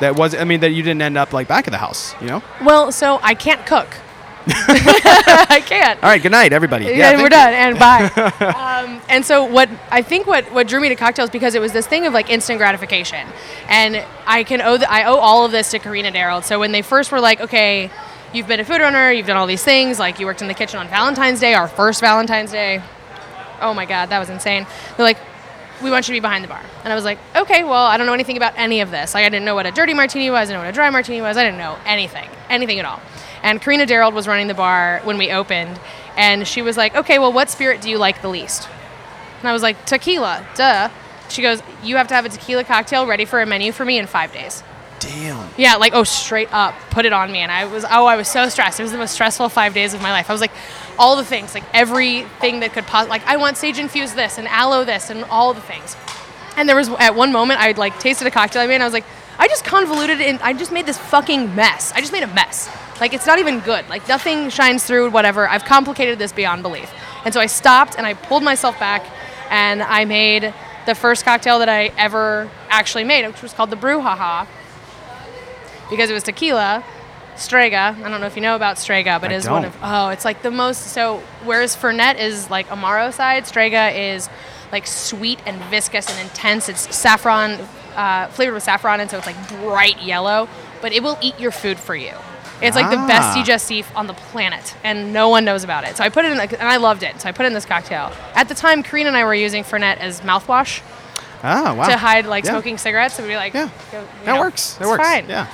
[0.00, 2.14] That was, I mean, that you didn't end up like back of the house.
[2.20, 2.42] You know?
[2.62, 3.88] Well, so I can't cook.
[4.46, 6.02] I can't.
[6.02, 6.84] All right, good night, everybody.
[6.84, 7.30] Yeah, thank we're you.
[7.30, 8.04] done and bye.
[8.84, 11.72] um, and so what I think what what drew me to cocktails because it was
[11.72, 13.26] this thing of like instant gratification,
[13.68, 16.44] and I can owe the, I owe all of this to Karina Daryl.
[16.44, 17.90] So when they first were like, okay,
[18.34, 20.54] you've been a food runner, you've done all these things, like you worked in the
[20.54, 22.82] kitchen on Valentine's Day, our first Valentine's Day.
[23.62, 24.66] Oh my God, that was insane.
[24.96, 25.18] They're like,
[25.82, 26.62] we want you to be behind the bar.
[26.82, 29.14] And I was like, okay, well, I don't know anything about any of this.
[29.14, 30.90] Like, I didn't know what a dirty martini was, I didn't know what a dry
[30.90, 33.00] martini was, I didn't know anything, anything at all.
[33.44, 35.78] And Karina Daryl was running the bar when we opened,
[36.16, 38.68] and she was like, okay, well, what spirit do you like the least?
[39.40, 40.88] And I was like, tequila, duh.
[41.28, 43.98] She goes, you have to have a tequila cocktail ready for a menu for me
[43.98, 44.62] in five days.
[44.98, 45.50] Damn.
[45.58, 48.28] Yeah, like oh, straight up, put it on me, and I was oh, I was
[48.28, 48.80] so stressed.
[48.80, 50.30] It was the most stressful five days of my life.
[50.30, 50.52] I was like,
[50.98, 54.48] all the things, like everything that could possibly, like I want sage infused this and
[54.48, 55.96] aloe this and all the things.
[56.56, 58.86] And there was at one moment I'd like tasted a cocktail I made, and I
[58.86, 59.04] was like,
[59.38, 61.92] I just convoluted it, and I just made this fucking mess.
[61.92, 62.70] I just made a mess.
[63.00, 63.88] Like it's not even good.
[63.88, 65.10] Like nothing shines through.
[65.10, 65.48] Whatever.
[65.48, 66.92] I've complicated this beyond belief.
[67.24, 69.04] And so I stopped and I pulled myself back,
[69.50, 70.54] and I made
[70.86, 74.46] the first cocktail that I ever actually made, which was called the Brouhaha
[75.90, 76.84] because it was tequila,
[77.36, 77.96] Strega.
[77.98, 79.74] I don't know if you know about Strega, but I it is one don't.
[79.74, 80.88] of oh, it's like the most.
[80.88, 84.28] So whereas Fernet is like Amaro side, Strega is
[84.72, 86.68] like sweet and viscous and intense.
[86.68, 87.52] It's saffron
[87.94, 90.48] uh, flavored with saffron, and so it's like bright yellow.
[90.80, 92.12] But it will eat your food for you.
[92.62, 93.42] It's like the best Ah.
[93.44, 95.96] digestif on the planet, and no one knows about it.
[95.96, 97.20] So I put it in, and I loved it.
[97.20, 98.12] So I put it in this cocktail.
[98.34, 100.80] At the time, Karina and I were using Fernet as mouthwash
[101.42, 101.86] Ah, wow.
[101.86, 102.52] to hide like Yeah.
[102.52, 103.14] smoking cigarettes.
[103.16, 103.68] So we'd be like, Yeah.
[103.92, 104.74] go- That know, works.
[104.74, 105.04] That it's works.
[105.06, 105.26] Fine.
[105.28, 105.46] Yeah.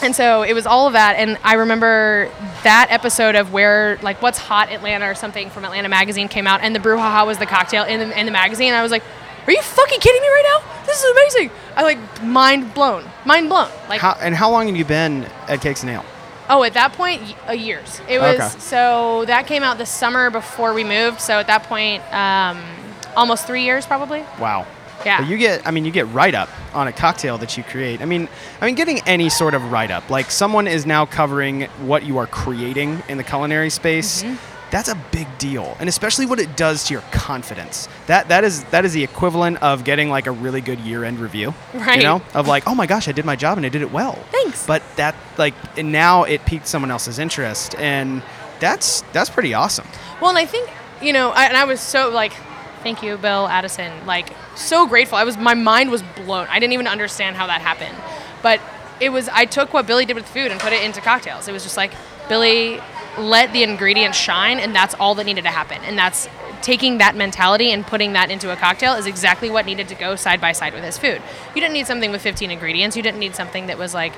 [0.00, 2.28] And so it was all of that, and I remember
[2.62, 6.60] that episode of where like What's Hot Atlanta or something from Atlanta magazine came out,
[6.62, 8.68] and the brouhaha was the cocktail in the in the magazine.
[8.68, 9.02] And I was like,
[9.48, 10.84] "Are you fucking kidding me right now?
[10.86, 13.68] This is amazing!" I like mind blown, mind blown.
[13.88, 16.04] Like How, and how long have you been at Cakes and Ale?
[16.50, 18.00] oh, at that point, y- a years.
[18.08, 18.58] It was Okay.
[18.58, 21.20] so that came out the summer before we moved.
[21.20, 22.58] So at that point, um,
[23.16, 24.24] almost three years probably.
[24.38, 24.64] Wow.
[25.04, 25.20] Yeah.
[25.20, 28.00] But you get, I mean, you get write up on a cocktail that you create.
[28.00, 28.28] I mean,
[28.60, 32.16] I mean, getting any sort of write up, like someone is now covering what you
[32.18, 34.22] are creating in the culinary space.
[34.22, 34.57] Mm-hmm.
[34.70, 37.88] That's a big deal, and especially what it does to your confidence.
[38.06, 41.18] That that is that is the equivalent of getting like a really good year end
[41.18, 41.54] review.
[41.72, 41.98] Right.
[41.98, 43.90] You know, of like, oh my gosh, I did my job and I did it
[43.90, 44.12] well.
[44.30, 44.66] Thanks.
[44.66, 48.22] But that like and now it piqued someone else's interest, and
[48.60, 49.86] that's that's pretty awesome.
[50.20, 50.68] Well, and I think
[51.00, 52.32] you know, I, and I was so like,
[52.82, 54.06] thank you, Bill Addison.
[54.06, 55.16] Like, so grateful.
[55.16, 56.46] I was, my mind was blown.
[56.50, 57.96] I didn't even understand how that happened,
[58.42, 58.60] but
[59.00, 59.28] it was.
[59.28, 61.48] I took what Billy did with food and put it into cocktails.
[61.48, 61.92] It was just like
[62.28, 62.80] Billy
[63.18, 65.78] let the ingredients shine, and that's all that needed to happen.
[65.84, 66.28] And that's
[66.62, 70.16] taking that mentality and putting that into a cocktail is exactly what needed to go
[70.16, 71.22] side by side with his food.
[71.54, 72.96] You didn't need something with 15 ingredients.
[72.96, 74.12] You didn't need something that was like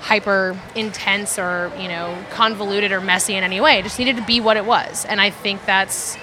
[0.00, 3.78] hyper intense or you know convoluted or messy in any way.
[3.78, 6.16] It just needed to be what it was, and I think that's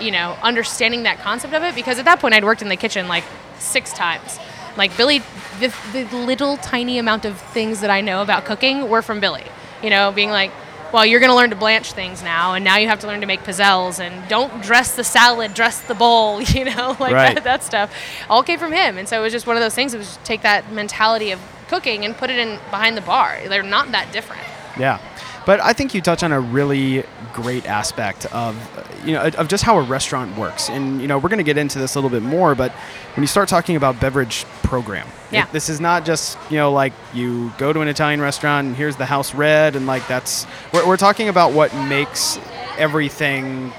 [0.00, 2.76] you know understanding that concept of it because at that point I'd worked in the
[2.76, 3.24] kitchen like
[3.58, 4.38] six times.
[4.76, 5.18] Like Billy,
[5.60, 9.44] the, the little tiny amount of things that I know about cooking were from Billy.
[9.82, 10.52] You know, being like.
[10.92, 13.20] Well, you're going to learn to blanch things now, and now you have to learn
[13.22, 17.34] to make pizzelles, and don't dress the salad, dress the bowl, you know, like Right.
[17.34, 17.94] that, that stuff.
[18.28, 19.94] All came from him, and so it was just one of those things.
[19.94, 23.38] It was take that mentality of cooking and put it in behind the bar.
[23.48, 24.42] They're not that different.
[24.78, 24.98] Yeah,
[25.46, 28.56] but I think you touch on a really great aspect of
[29.04, 31.58] you know of just how a restaurant works, and you know we're going to get
[31.58, 32.54] into this a little bit more.
[32.54, 32.72] But
[33.14, 35.44] when you start talking about beverage program, Yeah.
[35.44, 38.76] it- this is not just you know like you go to an Italian restaurant and
[38.76, 42.38] here's the house red, and like that's we're, we're talking about what makes
[42.78, 43.72] everything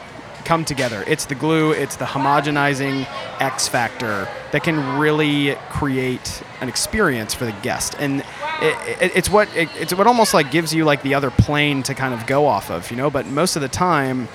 [0.44, 1.04] come together.
[1.08, 3.08] It's the glue, it's the homogenizing
[3.40, 7.96] X factor that can really create an experience for the guest.
[8.00, 8.22] And
[8.62, 11.84] it, it, it's what it, it's what almost like gives you like the other plane
[11.84, 13.10] to kind of go off of, you know.
[13.10, 14.28] But most of the time,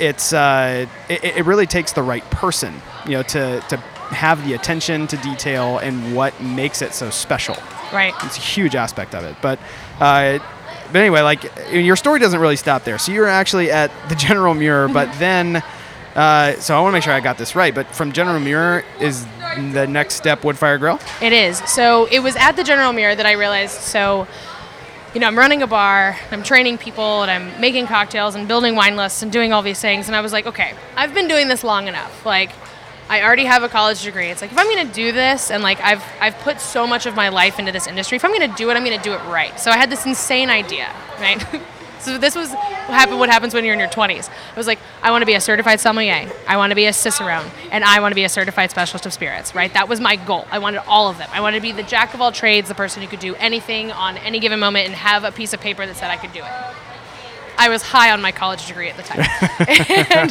[0.00, 4.54] it's uh, it, it really takes the right person, you know, to to have the
[4.54, 7.56] attention to detail and what makes it so special
[7.92, 8.14] Right.
[8.22, 9.36] it's a huge aspect of it.
[9.42, 9.58] But
[10.00, 10.38] uh,
[10.96, 12.96] but anyway, like your story doesn't really stop there.
[12.96, 15.62] So you're actually at the General Muir, but then.
[16.14, 17.74] Uh, so I want to make sure I got this right.
[17.74, 19.26] But from General Muir is
[19.74, 20.98] the next step Woodfire Grill.
[21.20, 21.58] It is.
[21.68, 23.78] So it was at the General Muir that I realized.
[23.78, 24.26] So,
[25.12, 28.74] you know, I'm running a bar, I'm training people, and I'm making cocktails and building
[28.74, 30.06] wine lists and doing all these things.
[30.06, 32.24] And I was like, okay, I've been doing this long enough.
[32.24, 32.52] Like,
[33.08, 34.26] I already have a college degree.
[34.26, 37.14] It's like if I'm gonna do this, and like I've I've put so much of
[37.14, 38.16] my life into this industry.
[38.16, 39.58] If I'm gonna do it, I'm gonna do it right.
[39.60, 41.44] So I had this insane idea, right?
[42.00, 43.20] so this was what happened.
[43.20, 44.28] What happens when you're in your 20s?
[44.28, 46.30] I was like, I want to be a certified sommelier.
[46.48, 49.12] I want to be a cicerone, and I want to be a certified specialist of
[49.12, 49.54] spirits.
[49.54, 49.72] Right?
[49.72, 50.46] That was my goal.
[50.50, 51.28] I wanted all of them.
[51.32, 53.92] I wanted to be the jack of all trades, the person who could do anything
[53.92, 56.40] on any given moment, and have a piece of paper that said I could do
[56.40, 56.52] it.
[57.58, 59.24] I was high on my college degree at the time.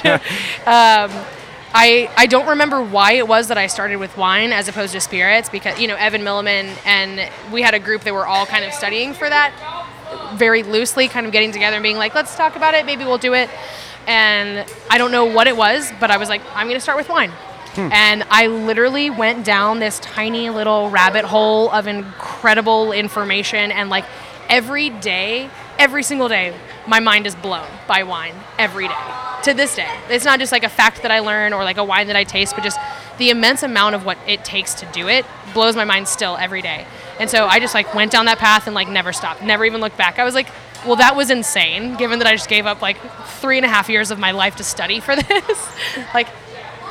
[0.68, 1.26] and, um,
[1.78, 5.02] I, I don't remember why it was that I started with wine as opposed to
[5.02, 8.64] spirits because, you know, Evan Milliman and we had a group that were all kind
[8.64, 9.52] of studying for that
[10.36, 13.18] very loosely, kind of getting together and being like, let's talk about it, maybe we'll
[13.18, 13.50] do it.
[14.08, 16.98] And I don't know what it was, but I was like, I'm going to start
[16.98, 17.32] with wine.
[17.74, 17.90] Hmm.
[17.92, 23.74] And I literally went down this tiny little rabbit hole of incredible information.
[23.74, 24.06] And like
[24.48, 26.56] every day, every single day,
[26.88, 28.94] my mind is blown by wine every day
[29.44, 29.90] to this day.
[30.10, 32.24] It's not just like a fact that I learn or like a wine that I
[32.24, 32.80] taste, but just
[33.18, 36.62] the immense amount of what it takes to do it blows my mind still every
[36.62, 36.86] day.
[37.20, 39.82] And so I just like went down that path and like never stopped, never even
[39.82, 40.20] looked back.
[40.20, 40.48] I was like,
[40.86, 42.98] well, that was insane, given that I just gave up like
[43.40, 45.76] three and a half years of my life to study for this.
[46.14, 46.28] like,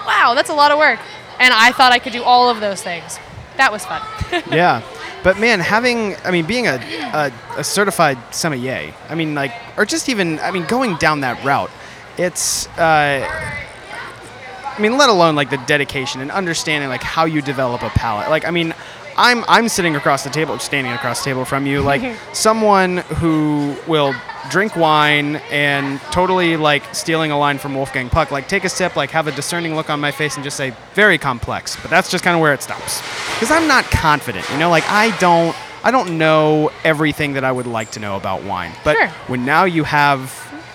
[0.07, 0.99] wow, that's a lot of work.
[1.39, 3.19] And I thought I could do all of those things.
[3.57, 4.03] That was fun.
[4.51, 4.83] yeah.
[5.25, 6.75] But man, having, I mean, being a,
[7.13, 11.43] a, a certified sommelier, I mean, like, or just even, I mean, going down that
[11.43, 11.71] route,
[12.19, 17.83] it's, uh, I mean, let alone like the dedication and understanding like how you develop
[17.83, 18.29] a palate.
[18.29, 18.75] Like, I mean,
[19.17, 23.77] I'm I'm sitting across the table, standing across the table from you, like someone who
[23.87, 24.15] will
[24.51, 28.97] drink wine and totally like stealing a line from Wolfgang Puck, like take a sip,
[28.97, 31.77] like have a discerning look on my face and just say very complex.
[31.81, 33.01] But that's just kind of where it stops.
[33.35, 37.53] Because I'm not confident, you know, like I don't I don't know everything that I
[37.53, 38.73] would like to know about wine.
[38.85, 39.09] But Sure.
[39.29, 40.31] when now you have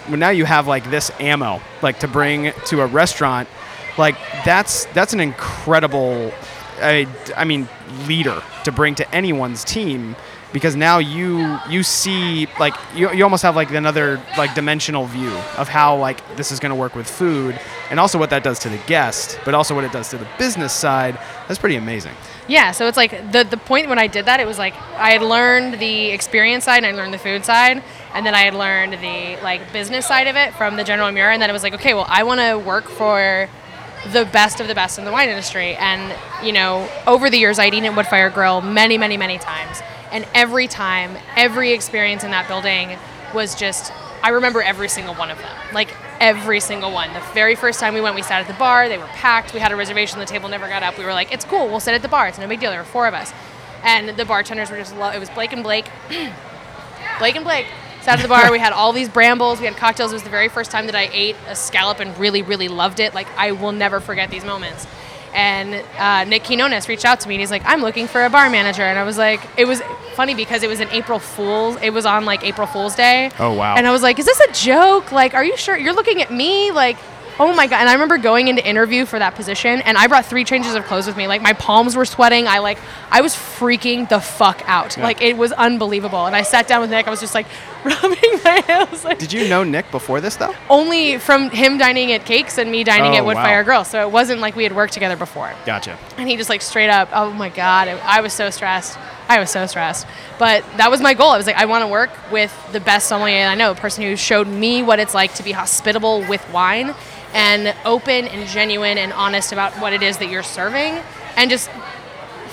[0.07, 3.47] when now you have like this ammo like to bring to a restaurant
[3.97, 6.31] like that's that's an incredible
[6.81, 7.67] I, I mean
[8.07, 10.15] leader to bring to anyone's team
[10.51, 15.31] because now you you see like you, you almost have like another like dimensional view
[15.57, 17.59] of how like this is going to work with food
[17.89, 20.27] and also what that does to the guest but also what it does to the
[20.37, 21.15] business side.
[21.47, 22.13] That's pretty amazing.
[22.49, 25.11] Yeah, so it's like the the point when I did that, it was like I
[25.11, 27.83] had learned the experience side and I learned the food side,
[28.15, 31.29] and then I had learned the like business side of it from the General Muir,
[31.29, 33.47] and then it was like, okay, well, I want to work for
[34.13, 37.59] the best of the best in the wine industry, and you know, over the years,
[37.59, 42.31] I'd eaten at Woodfire Grill many, many, many times, and every time, every experience in
[42.31, 42.97] that building
[43.33, 43.91] was just.
[44.21, 45.57] I remember every single one of them.
[45.73, 47.13] Like every single one.
[47.13, 48.89] The very first time we went, we sat at the bar.
[48.89, 49.53] They were packed.
[49.53, 50.19] We had a reservation.
[50.19, 50.97] The table never got up.
[50.97, 51.67] We were like, "It's cool.
[51.69, 52.27] We'll sit at the bar.
[52.27, 53.31] It's no big deal." There were four of us,
[53.83, 54.95] and the bartenders were just.
[54.97, 55.85] Lo- it was Blake and Blake.
[57.19, 57.67] Blake and Blake
[58.01, 58.51] sat at the bar.
[58.51, 59.59] We had all these brambles.
[59.59, 60.11] We had cocktails.
[60.11, 62.99] It was the very first time that I ate a scallop and really, really loved
[62.99, 63.13] it.
[63.13, 64.87] Like I will never forget these moments.
[65.39, 68.29] And uh, Nick Quinones reached out to me and he's like, "I'm looking for a
[68.29, 69.81] bar manager." And I was like, "It was
[70.13, 71.77] funny because it was an April Fool's.
[71.81, 73.75] It was on like April Fool's Day." Oh, wow.
[73.77, 75.13] And I was like, "Is this a joke?
[75.13, 76.71] Like, are you sure you're looking at me?
[76.71, 76.97] Like."
[77.39, 77.79] Oh my god!
[77.79, 80.83] And I remember going into interview for that position, and I brought three changes of
[80.85, 81.27] clothes with me.
[81.27, 82.47] Like my palms were sweating.
[82.47, 82.77] I like,
[83.09, 84.97] I was freaking the fuck out.
[84.97, 86.25] Like it was unbelievable.
[86.25, 87.07] And I sat down with Nick.
[87.07, 87.47] I was just like
[87.85, 89.05] rubbing my hands.
[89.05, 92.69] Like, did you know nick before this though only from him dining at Cakes and
[92.69, 93.63] me dining Oh, at Woodfire wow.
[93.63, 93.83] Grill.
[93.85, 95.53] So it wasn't like we had worked together before.
[95.65, 98.97] gotcha And he just like straight up, oh my God, I was so stressed.
[99.29, 100.07] I was so stressed.
[100.39, 101.29] But that was my goal.
[101.29, 104.03] I was like, I want to work with the best sommelier I know, a person
[104.03, 106.95] who showed me what it's like to be hospitable with wine
[107.33, 110.99] and open and genuine and honest about what it is that you're serving
[111.37, 111.69] and just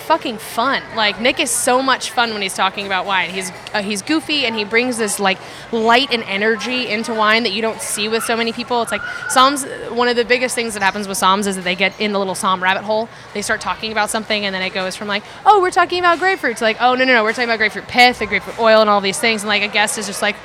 [0.06, 0.82] fucking fun.
[0.94, 3.30] Like Nick is so much fun when he's talking about wine.
[3.30, 5.38] He's uh, he's goofy and he brings this like
[5.72, 8.82] light and energy into wine that you don't see with so many people.
[8.82, 9.66] It's like somms.
[9.90, 12.18] One of the biggest things that happens with somms is that they get in the
[12.18, 13.08] little somm rabbit hole.
[13.34, 16.20] They start talking about something and then it goes from like, oh, we're talking about
[16.20, 18.80] grapefruit to like, oh no no no, we're talking about grapefruit pith and grapefruit oil
[18.80, 19.42] and all these things.
[19.42, 20.36] And like a guest is just like,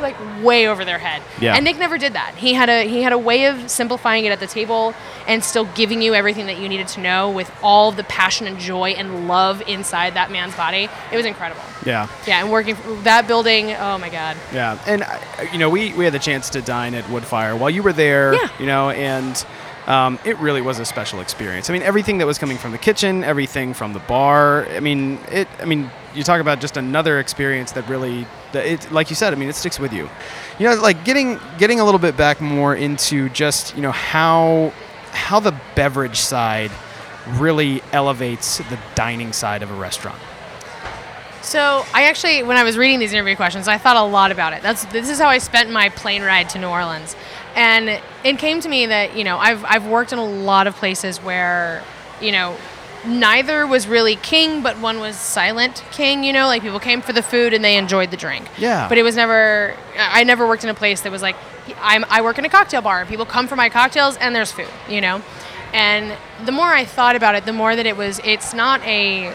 [0.00, 1.22] like way over their head.
[1.40, 1.54] Yeah.
[1.54, 2.34] And Nick never did that.
[2.36, 4.94] He had a he had a way of simplifying it at the table
[5.26, 8.58] and still giving you everything that you needed to know with all the passion and
[8.58, 10.88] joy and love inside that man's body.
[11.12, 11.62] It was incredible.
[11.84, 14.36] yeah Yeah, and working that building, oh my god.
[14.52, 15.18] Yeah, and uh,
[15.52, 18.34] you know, we we had the chance to dine at Woodfire while you were there.
[18.34, 18.48] Yeah.
[18.58, 19.44] You know, and
[19.90, 21.68] um, it really was a special experience.
[21.68, 24.64] I mean, everything that was coming from the kitchen, everything from the bar.
[24.66, 25.48] I mean, it.
[25.58, 29.32] I mean, you talk about just another experience that really, that it, like you said.
[29.32, 30.08] I mean, it sticks with you.
[30.60, 34.72] You know, like getting getting a little bit back more into just you know how
[35.10, 36.70] how the beverage side
[37.30, 40.20] really elevates the dining side of a restaurant.
[41.42, 44.52] So I actually, when I was reading these interview questions, I thought a lot about
[44.52, 44.62] it.
[44.62, 47.16] That's this is how I spent my plane ride to New Orleans,
[47.54, 50.76] and it came to me that you know I've I've worked in a lot of
[50.76, 51.82] places where
[52.20, 52.56] you know
[53.04, 56.24] neither was really king, but one was silent king.
[56.24, 58.48] You know, like people came for the food and they enjoyed the drink.
[58.58, 58.88] Yeah.
[58.88, 59.74] But it was never.
[59.98, 61.36] I never worked in a place that was like
[61.80, 62.04] I'm.
[62.08, 63.04] I work in a cocktail bar.
[63.06, 64.68] People come for my cocktails and there's food.
[64.88, 65.22] You know,
[65.72, 68.20] and the more I thought about it, the more that it was.
[68.24, 69.34] It's not a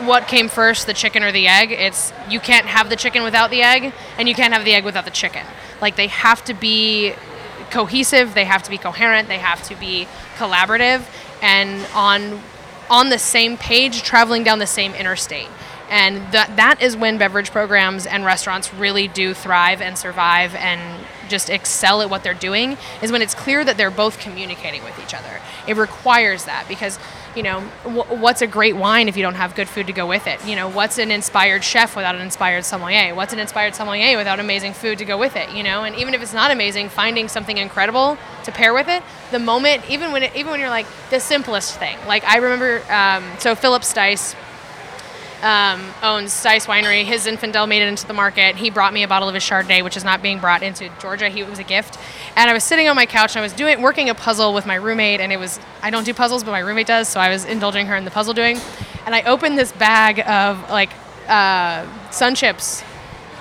[0.00, 1.70] what came first, the chicken or the egg.
[1.70, 4.84] It's you can't have the chicken without the egg, and you can't have the egg
[4.84, 5.46] without the chicken.
[5.80, 7.14] Like they have to be
[7.70, 11.04] cohesive, they have to be coherent, they have to be collaborative,
[11.42, 12.40] and on
[12.90, 15.48] on the same page, traveling down the same interstate.
[15.88, 21.04] And that that is when beverage programs and restaurants really do thrive and survive and
[21.28, 24.98] just excel at what they're doing is when it's clear that they're both communicating with
[25.02, 25.40] each other.
[25.66, 26.98] It requires that because
[27.34, 30.06] you know w- what's a great wine if you don't have good food to go
[30.06, 30.44] with it?
[30.46, 33.14] You know what's an inspired chef without an inspired sommelier?
[33.14, 35.84] What's an inspired sommelier without amazing food to go with it you know?
[35.84, 39.88] And even if it's not amazing finding something incredible to pair with it the moment
[39.90, 41.96] even when it, even when you're like the simplest thing.
[42.06, 44.34] Like i remember um, so philip stice
[45.44, 47.04] um, owns Stice Winery.
[47.04, 48.56] His Zinfandel made it into the market.
[48.56, 51.28] He brought me a bottle of his Chardonnay, which is not being brought into Georgia.
[51.28, 51.98] He, it was a gift.
[52.34, 54.64] And I was sitting on my couch and I was doing working a puzzle with
[54.64, 55.20] my roommate.
[55.20, 57.86] And it was I don't do puzzles, but my roommate does, so I was indulging
[57.86, 58.58] her in the puzzle doing.
[59.04, 60.90] And I opened this bag of like
[61.28, 62.82] uh, sun chips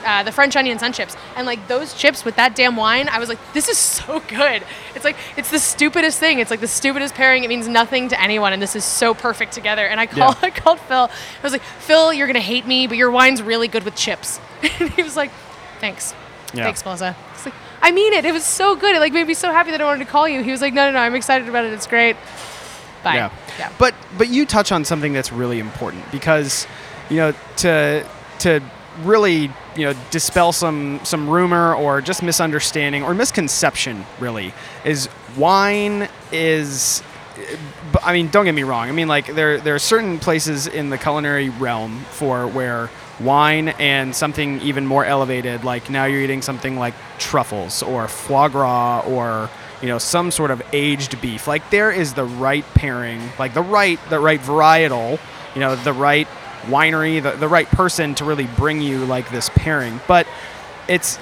[0.03, 3.19] uh, the French onion sun chips, and like those chips with that damn wine, I
[3.19, 4.63] was like, this is so good.
[4.95, 6.39] It's like it's the stupidest thing.
[6.39, 7.43] It's like the stupidest pairing.
[7.43, 9.85] It means nothing to anyone, and this is so perfect together.
[9.87, 10.47] And I called, Yeah.
[10.47, 11.09] I called Phil.
[11.09, 14.39] I was like, Phil, you're gonna hate me, but your wine's really good with chips.
[14.79, 15.31] and he was like,
[15.79, 16.13] thanks,
[16.53, 16.63] Yeah.
[16.65, 17.15] thanks, Melissa.
[17.33, 18.25] It's like, I mean it.
[18.25, 18.95] It was so good.
[18.95, 20.41] It like made me so happy that I wanted to call you.
[20.43, 21.73] He was like, no, no, no, I'm excited about it.
[21.73, 22.15] It's great.
[23.03, 23.15] Bye.
[23.15, 23.31] Yeah.
[23.59, 23.71] yeah.
[23.77, 26.65] But but you touch on something that's really important because
[27.09, 28.07] you know to
[28.39, 28.61] to
[29.01, 34.53] really you know dispel some some rumor or just misunderstanding or misconception really
[34.85, 37.03] is wine is
[38.03, 38.89] I mean, don't get me wrong.
[38.89, 43.69] I mean, like there there are certain places in the culinary realm for where wine
[43.69, 49.01] and something even more elevated, like now you're eating something like truffles or foie gras
[49.01, 49.49] or
[49.81, 51.47] you know some sort of aged beef.
[51.47, 55.19] Like there is the right pairing, like the right the right varietal,
[55.55, 56.27] you know, the right
[56.63, 59.99] winery, the, the right person to really bring you like this pairing.
[60.07, 60.27] But
[60.87, 61.17] it's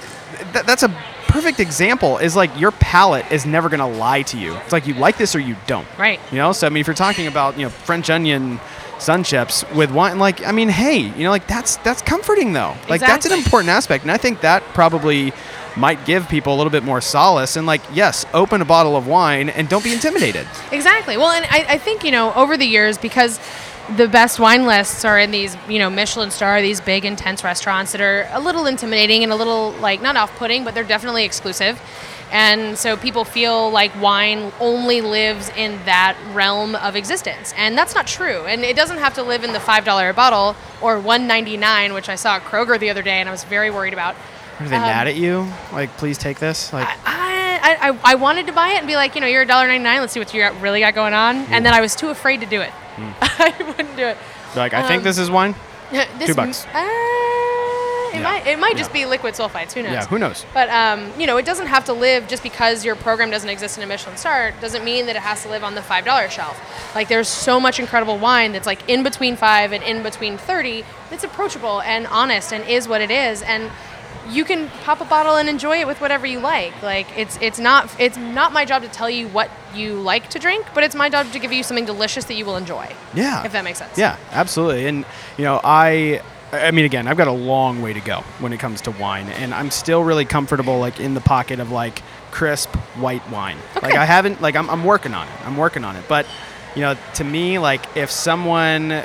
[0.52, 0.88] th- that's a
[1.28, 4.54] perfect example is like your palate is never going to lie to you.
[4.56, 5.86] It's like you like this or you don't.
[5.98, 6.20] Right.
[6.30, 8.60] You know, so I mean, if you're talking about you know French onion
[8.98, 12.76] sun chips with wine, like I mean, hey, you know, like that's that's comforting though.
[12.88, 15.32] Like that's an important aspect, and I think that probably
[15.76, 17.56] might give people a little bit more solace.
[17.56, 20.46] And like, yes, open a bottle of wine and don't be intimidated.
[20.70, 21.16] Exactly.
[21.16, 23.40] Well, and I, I think, you know, over the years, because
[23.96, 27.92] the best wine lists are in these, you know, Michelin star, these big, intense restaurants
[27.92, 31.24] that are a little intimidating and a little, like, not off putting, but they're definitely
[31.24, 31.80] exclusive.
[32.30, 37.52] And so people feel like wine only lives in that realm of existence.
[37.58, 38.46] And that's not true.
[38.46, 42.14] And it doesn't have to live in the $5 a bottle or $1.99, which I
[42.14, 44.14] saw at Kroger the other day and I was very worried about.
[44.60, 45.46] Are they Um, mad at you?
[45.72, 46.72] Like, please take this.
[46.72, 49.44] Like, I, I, I, I wanted to buy it and be like, you know, you're
[49.44, 49.82] $1.99.
[50.00, 51.36] Let's see what you got, really got going on.
[51.52, 52.72] And then I was too afraid to do it.
[53.20, 54.16] I wouldn't do it.
[54.56, 55.54] like I think um, this is wine.
[56.18, 56.64] This, Two bucks.
[56.66, 58.22] Uh, it Yeah.
[58.22, 59.04] might it might just Yeah.
[59.04, 59.72] be liquid sulfites.
[59.72, 59.92] Who knows?
[59.92, 60.44] Yeah, who knows?
[60.54, 63.76] But um, you know, it doesn't have to live just because your program doesn't exist
[63.78, 64.52] in a Michelin star.
[64.60, 66.58] Doesn't mean that it has to live on the five dollar shelf.
[66.94, 70.84] Like there's so much incredible wine that's like in between five and in between thirty.
[71.10, 73.42] That's approachable and honest and is what it is.
[73.42, 73.70] And
[74.28, 76.80] you can pop a bottle and enjoy it with whatever you like.
[76.82, 80.38] Like it's it's not it's not my job to tell you what you like to
[80.38, 82.88] drink, but it's my job to give you something delicious that you will enjoy.
[83.14, 83.44] Yeah.
[83.44, 83.96] If that makes sense.
[83.98, 84.86] Yeah, absolutely.
[84.86, 85.04] And
[85.36, 88.58] you know, I I mean again, I've got a long way to go when it
[88.58, 92.74] comes to wine and I'm still really comfortable like in the pocket of like crisp
[92.96, 93.58] white wine.
[93.76, 93.88] Okay.
[93.88, 95.46] Like I haven't like I'm I'm working on it.
[95.46, 96.04] I'm working on it.
[96.08, 96.26] But
[96.74, 99.04] you know, to me like if someone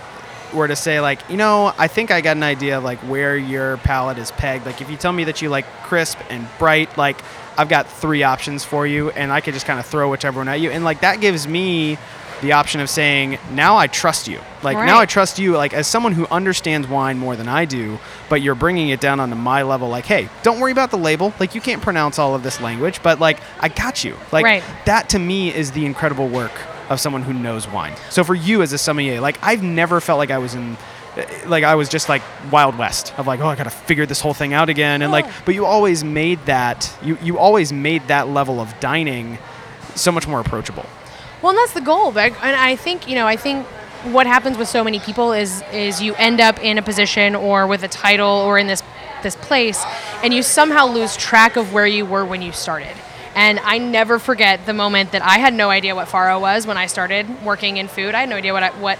[0.53, 3.37] were to say like, you know, I think I got an idea of like where
[3.37, 4.65] your palate is pegged.
[4.65, 7.21] Like if you tell me that you like crisp and bright, like
[7.57, 10.47] I've got three options for you and I could just kind of throw whichever one
[10.47, 10.69] at you.
[10.71, 11.97] And like that gives me
[12.41, 14.39] the option of saying, now I trust you.
[14.61, 17.97] Like now I trust you like as someone who understands wine more than I do,
[18.29, 21.33] but you're bringing it down onto my level like, "Hey, don't worry about the label.
[21.39, 24.63] Like you can't pronounce all of this language, but like I got you." Like Right.
[24.85, 26.51] that to me is the incredible work
[26.89, 27.95] of someone who knows wine.
[28.09, 30.77] So for you as a sommelier, like I've never felt like I was in
[31.45, 32.21] like I was just like
[32.51, 35.11] Wild West of like, oh, I got to figure this whole thing out again, and
[35.11, 39.37] like, but you always made that you you always made that level of dining
[39.95, 40.85] so much more approachable.
[41.41, 42.11] Well, and that's the goal.
[42.11, 43.65] But and I think you know, I think
[44.03, 47.67] what happens with so many people is is you end up in a position or
[47.67, 48.83] with a title or in this
[49.23, 49.83] this place,
[50.23, 52.95] and you somehow lose track of where you were when you started.
[53.37, 56.75] And I never forget the moment that I had no idea what farro was when
[56.75, 58.15] I started working in food.
[58.15, 58.97] I had no idea what I, what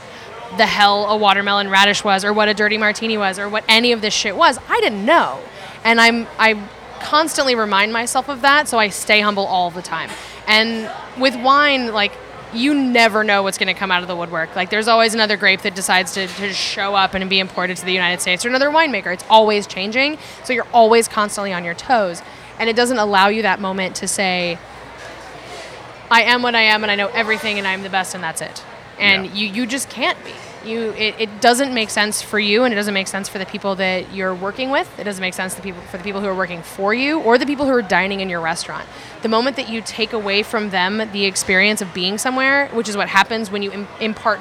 [0.58, 3.94] the hell a watermelon radish was, or what a dirty martini was, or what any
[3.94, 4.60] of this shit was.
[4.70, 5.42] I didn't know,
[5.84, 6.64] and I'm I
[7.00, 10.12] constantly remind myself of that, so I stay humble all the time.
[10.46, 10.88] And
[11.20, 12.12] with wine, like
[12.54, 14.56] you never know what's going to come out of the woodwork.
[14.56, 17.86] Like there's always another grape that decides to, to show up and be imported to
[17.86, 19.12] the United States or another winemaker.
[19.12, 20.20] It's always changing.
[20.44, 22.22] So you're always constantly on your toes.
[22.60, 24.58] And it doesn't allow you that moment to say,
[26.10, 28.42] I am what I am and I know everything and I'm the best and that's
[28.42, 28.64] it.
[29.00, 29.34] And Yeah.
[29.34, 30.32] you, you just can't be.
[30.68, 33.46] You it, it doesn't make sense for you and it doesn't make sense for the
[33.46, 34.90] people that you're working with.
[35.00, 37.38] It doesn't make sense to people for the people who are working for you or
[37.38, 38.86] the people who are dining in your restaurant.
[39.22, 42.98] The moment that you take away from them the experience of being somewhere, which is
[42.98, 44.40] what happens when you impart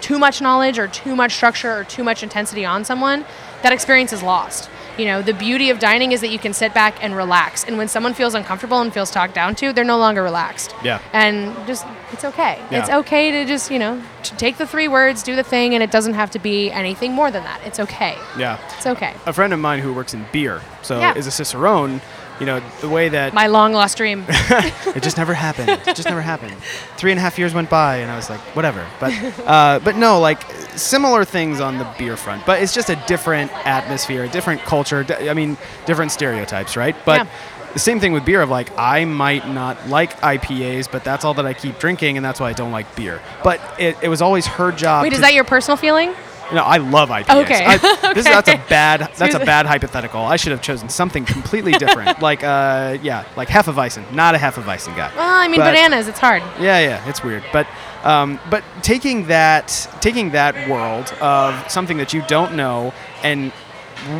[0.00, 3.24] too much knowledge or too much structure or too much intensity on someone,
[3.62, 4.70] that experience is lost.
[4.98, 7.62] You know, the beauty of dining is that you can sit back and relax.
[7.64, 10.74] And when someone feels uncomfortable and feels talked down to, they're no longer relaxed.
[10.82, 11.00] Yeah.
[11.12, 12.60] And just, it's okay.
[12.70, 12.80] Yeah.
[12.80, 15.82] It's okay to just, you know, to take the three words, do the thing, and
[15.84, 17.60] it doesn't have to be anything more than that.
[17.64, 18.16] It's okay.
[18.36, 18.58] Yeah.
[18.76, 19.14] It's okay.
[19.26, 21.14] A friend of mine who works in beer, so Yeah.
[21.16, 22.00] is a cicerone.
[22.40, 24.24] You know, the way that My long lost dream.
[24.28, 25.70] it just never happened.
[25.70, 26.54] It just never happened.
[26.96, 28.86] Three and a half years went by, and I was like, whatever.
[29.00, 29.12] But,
[29.44, 30.42] uh, but no, like
[30.76, 32.46] similar things on the beer front.
[32.46, 35.04] But it's just a different atmosphere, a different culture.
[35.08, 36.94] I mean, different stereotypes, right?
[37.04, 37.30] But Yeah.
[37.72, 38.40] the same thing with beer.
[38.40, 42.24] Of like, I might not like IPAs, but that's all that I keep drinking, and
[42.24, 43.20] that's why I don't like beer.
[43.42, 45.02] But it, it was always her job.
[45.02, 46.14] Wait, is that your personal feeling?
[46.52, 47.42] No, I love IPAs.
[47.44, 47.64] Okay.
[47.66, 47.76] I,
[48.14, 49.00] this, that's a bad.
[49.18, 50.20] That's a bad hypothetical.
[50.20, 52.20] I should have chosen something completely different.
[52.22, 54.10] like, uh, yeah, like Hefeweizen.
[54.12, 55.12] Not a Hefeweizen guy.
[55.14, 56.42] Well, I mean, But- bananas, it's hard.
[56.60, 57.66] yeah, yeah, it's weird, but
[58.04, 63.52] um, but taking that taking that world of something that you don't know and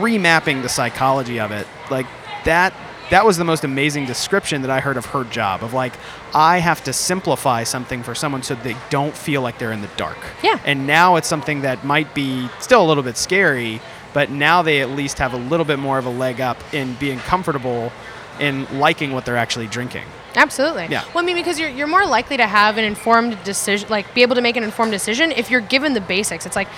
[0.00, 2.06] remapping the psychology of it, like
[2.44, 2.74] that
[3.10, 5.94] that was the most amazing description that I heard of her job of like
[6.34, 9.90] I have to simplify something for someone so they don't feel like they're in the
[9.96, 10.18] dark.
[10.42, 10.60] Yeah.
[10.64, 13.80] And now it's something that might be still a little bit scary,
[14.12, 16.94] but now they at least have a little bit more of a leg up in
[16.94, 17.92] being comfortable
[18.40, 20.04] in liking what they're actually drinking.
[20.34, 20.86] Absolutely.
[20.86, 21.04] Yeah.
[21.14, 24.22] Well, I mean, because you're, you're more likely to have an informed decision, like be
[24.22, 26.46] able to make an informed decision if you're given the basics.
[26.46, 26.68] It's like,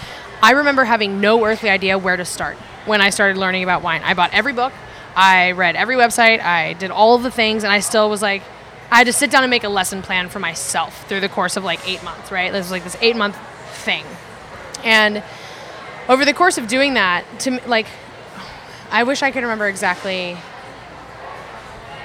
[0.43, 2.57] I remember having no earthly idea where to start
[2.87, 4.03] when I started learning about wine.
[4.03, 4.73] I bought every book,
[5.17, 8.43] I read every website, I did all the things, and I still was like,
[8.91, 11.57] I had to sit down and make a lesson plan for myself through the course
[11.57, 12.53] of like eight months, right?
[12.53, 13.37] It was like this eight month
[13.85, 14.05] thing.
[14.83, 15.23] And
[16.09, 17.87] over the course of doing that, to like,
[18.91, 20.37] I wish I could remember exactly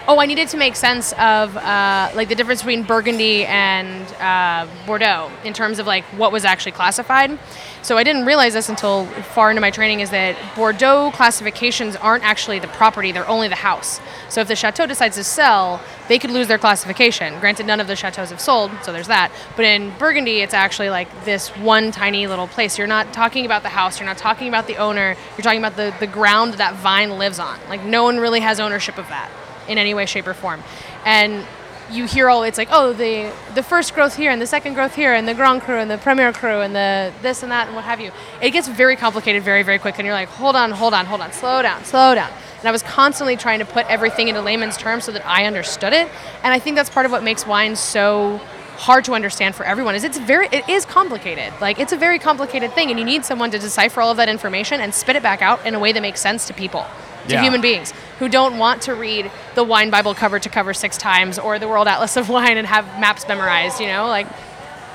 [0.08, 4.68] Oh, I needed to make sense of uh, like the difference between Burgundy and uh,
[4.86, 7.40] Bordeaux in terms of like what was actually classified.
[7.86, 9.06] So I didn't realize this until
[9.36, 13.54] far into my training is that Bordeaux classifications aren't actually the property; they're only the
[13.54, 14.00] house.
[14.28, 17.40] So if the chateau decides to sell, they could lose their classification.
[17.40, 19.32] Granted, none of the chateaus have sold, so there's that.
[19.56, 22.76] But in Burgundy, it's actually like this one tiny little place.
[22.76, 24.00] You're not talking about the house.
[24.00, 25.16] You're not talking about the owner.
[25.38, 27.60] You're talking about the the ground that vine lives on.
[27.70, 29.30] Like no one really has ownership of that
[29.68, 30.64] in any way, shape, or form.
[31.06, 31.46] And
[31.92, 34.96] you hear all it's like, oh, the the first growth here and the second growth
[34.96, 37.76] here and the Grand Cru and the Premier Cru and the this and that and
[37.76, 38.12] what have you.
[38.42, 41.22] It gets very complicated very, very quick, and you're like, hold on, hold on, hold
[41.22, 42.32] on, slow down, slow down.
[42.60, 45.94] And I was constantly trying to put everything into layman's terms so that I understood
[45.94, 46.10] it.
[46.44, 48.42] And I think that's part of what makes wine so
[48.78, 52.20] hard to understand for everyone is it's very it is complicated like it's a very
[52.20, 55.24] complicated thing and you need someone to decipher all of that information and spit it
[55.24, 56.86] back out in a way that makes sense to people
[57.28, 57.42] to Yeah.
[57.44, 61.38] human beings who don't want to read the wine bible cover to cover six times
[61.40, 64.28] or the world atlas of wine and have maps memorized you know like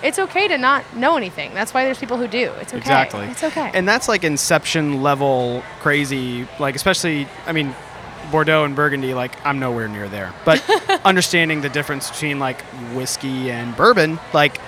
[0.02, 3.26] it's okay to not know anything that's why there's people who do it's okay Exactly.
[3.26, 7.74] it's okay And that's like inception level crazy, like especially I mean
[8.30, 10.32] Bordeaux and Burgundy, like I'm nowhere near there.
[10.44, 10.62] But
[11.04, 12.62] understanding the difference between like
[12.94, 14.60] whiskey and bourbon, like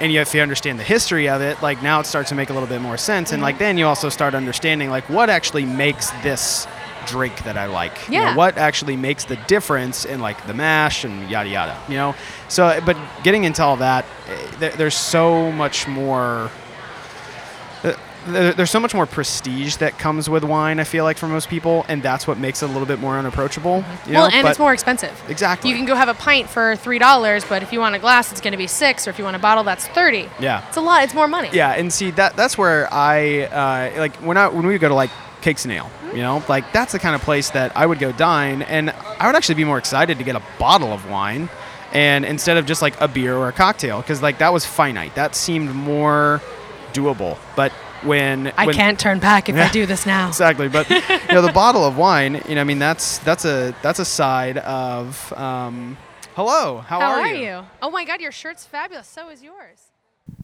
[0.00, 2.48] and you, if you understand the history of it, like now it starts to make
[2.50, 3.32] a little bit more sense.
[3.32, 3.42] And Mm-hmm.
[3.44, 6.66] like then you also start understanding like what actually makes this
[7.08, 8.08] drink that I like.
[8.08, 8.34] You know, Yeah.
[8.36, 11.76] what actually makes the difference in like the mash and yada yada.
[11.88, 12.14] You know.
[12.48, 14.04] So, but getting into all that,
[14.60, 16.50] eh, there's so much more
[17.84, 20.80] uh, there's so much more prestige that comes with wine.
[20.80, 23.16] I feel like for most people, and that's what makes it a little bit more
[23.16, 23.84] unapproachable.
[24.06, 24.34] You well know?
[24.34, 25.70] and But- it's more expensive Exactly.
[25.70, 28.30] you can go have a pint for three dollars but if you want a glass
[28.32, 30.62] it's going to be six or if you want a bottle that's 30 Yeah.
[30.68, 34.16] it's a lot it's more money Yeah, and see that that's where I uh, like
[34.16, 35.10] when I when we go to like
[35.40, 38.12] Cakes and Ale, you know, like that's the kind of place that I would go
[38.12, 41.48] dine, and I would actually be more excited to get a bottle of wine,
[41.92, 45.14] and instead of just like a beer or a cocktail, because like that was finite.
[45.14, 46.40] That seemed more
[46.92, 47.38] doable.
[47.56, 47.72] But
[48.02, 50.28] when i when- can't turn back if i do this now.
[50.34, 50.68] Exactly.
[50.68, 51.00] But you
[51.32, 54.58] know the bottle of wine you know i mean that's that's a that's a side
[54.58, 55.96] of um
[56.36, 57.64] hello how, how are, are you?
[57.82, 59.08] Oh my god your shirt's fabulous.
[59.08, 59.90] So is yours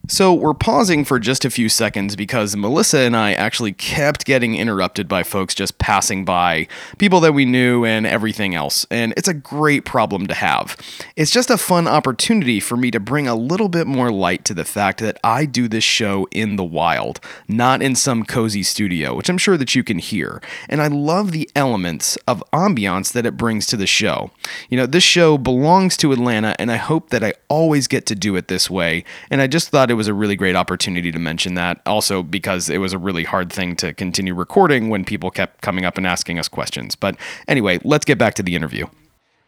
[0.07, 4.55] So, we're pausing for just a few seconds because Melissa and I actually kept getting
[4.55, 8.85] interrupted by folks just passing by, people that we knew, and everything else.
[8.91, 10.77] And it's a great problem to have.
[11.17, 14.53] It's just a fun opportunity for me to bring a little bit more light to
[14.53, 19.15] the fact that I do this show in the wild, not in some cozy studio,
[19.15, 20.43] which I'm sure that you can hear.
[20.69, 24.33] And I love the elements of ambiance that it brings to the show.
[24.69, 28.15] You know, this show belongs to Atlanta, and I hope that I always get to
[28.15, 29.03] do it this way.
[29.31, 31.81] And I just thought it was a really great opportunity to mention that.
[31.87, 35.85] Also, because it was a really hard thing to continue recording when people kept coming
[35.85, 36.95] up and asking us questions.
[36.95, 37.17] But
[37.49, 38.87] anyway, let's get back to the interview.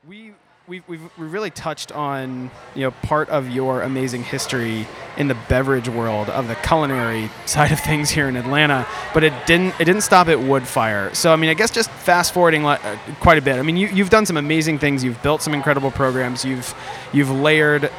[0.07, 0.35] We
[0.69, 4.87] we've, we've, we really touched on you know part of your amazing history
[5.17, 9.33] in the beverage world of the culinary side of things here in Atlanta, but it
[9.47, 11.15] didn't it didn't stop at Woodfire.
[11.15, 13.57] So I mean, I guess just fast forwarding uh, quite a bit.
[13.57, 15.05] I mean, you, you've done some amazing things.
[15.05, 16.45] You've built some incredible programs.
[16.45, 16.75] You've
[17.13, 17.91] you've layered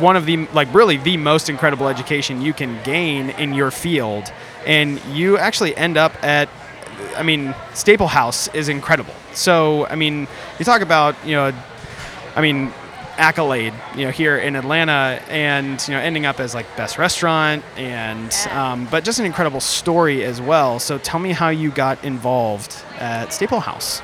[0.00, 4.32] one of the like really the most incredible education you can gain in your field
[4.66, 6.48] and you actually end up at
[7.16, 9.14] I mean Staplehouse is incredible.
[9.32, 10.28] So I mean
[10.58, 11.52] you talk about you know
[12.36, 12.72] I mean
[13.16, 17.62] accolade you know here in Atlanta and you know ending up as like best restaurant
[17.76, 20.78] and um, but just an incredible story as well.
[20.78, 24.02] So tell me how you got involved at Staplehouse.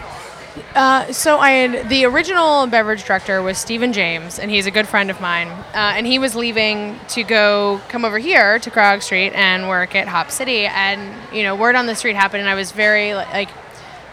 [0.75, 4.87] Uh, so I had the original beverage director was Stephen James, and he's a good
[4.87, 5.49] friend of mine.
[5.49, 9.95] Uh, and he was leaving to go come over here to Krog Street and work
[9.95, 10.67] at Hop City.
[10.67, 13.49] And you know, word on the street happened, and I was very like,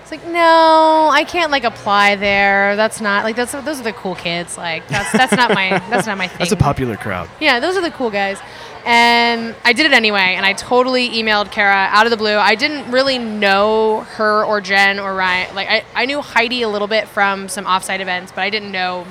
[0.01, 2.75] it's like, no, I can't like apply there.
[2.75, 4.57] That's not like that's those are the cool kids.
[4.57, 6.37] Like that's that's not my that's not my thing.
[6.39, 7.29] That's a popular crowd.
[7.39, 8.37] Yeah, those are the cool guys.
[8.85, 12.35] And I did it anyway, and I totally emailed Kara out of the blue.
[12.35, 15.55] I didn't really know her or Jen or Ryan.
[15.55, 18.73] Like, I, I knew Heidi a little bit from some offsite events, but I didn't
[18.73, 19.07] know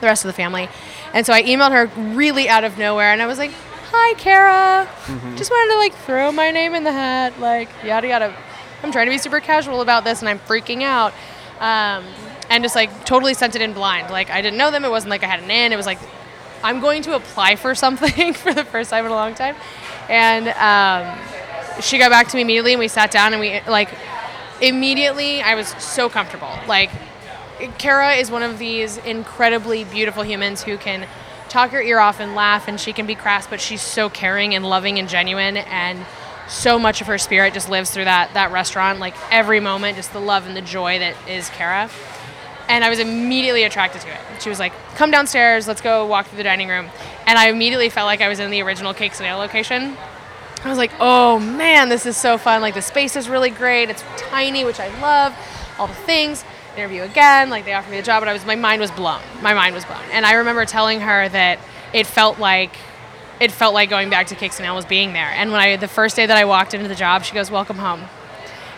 [0.00, 0.68] the rest of the family.
[1.12, 3.52] And so I emailed her really out of nowhere, and I was like,
[3.96, 4.88] Hi, Kara.
[5.36, 8.34] Just wanted to, like, throw my name in the hat, like, yada, yada.
[8.82, 11.12] I'm trying to be super casual about this, and I'm freaking out.
[11.60, 12.04] Um,
[12.50, 14.10] and just, like, totally sent it in blind.
[14.10, 14.84] Like, I didn't know them.
[14.84, 15.72] It wasn't like I had an in.
[15.72, 15.98] It was like,
[16.64, 19.54] I'm going to apply for something for the first time in a long time.
[20.08, 23.90] And um, she got back to me immediately, and we sat down, and we like
[24.62, 25.42] immediately.
[25.42, 26.58] I was so comfortable.
[26.66, 26.90] Like,
[27.76, 31.06] Kara is one of these incredibly beautiful humans who can
[31.50, 34.54] talk your ear off and laugh, and she can be crass, but she's so caring
[34.54, 36.06] and loving and genuine, and
[36.48, 39.00] so much of her spirit just lives through that that restaurant.
[39.00, 41.90] Like every moment, just the love and the joy that is Kara
[42.68, 44.42] and I was immediately attracted to it.
[44.42, 46.88] She was like, "Come downstairs, let's go walk through the dining room,"
[47.26, 49.96] and I immediately felt like I was in the original Cakes and Ale location.
[50.64, 52.62] I was like, "Oh man, this is so fun!
[52.62, 53.90] Like the space is really great.
[53.90, 55.34] It's tiny, which I love.
[55.78, 56.44] All the things."
[56.76, 59.20] Interview again, like they offered me the job, but I was my mind was blown.
[59.42, 61.60] My mind was blown, and I remember telling her that
[61.92, 62.74] it felt like
[63.38, 65.30] it felt like going back to Cakes and Ale was being there.
[65.36, 67.78] And when I the first day that I walked into the job, she goes, "Welcome
[67.78, 68.08] home."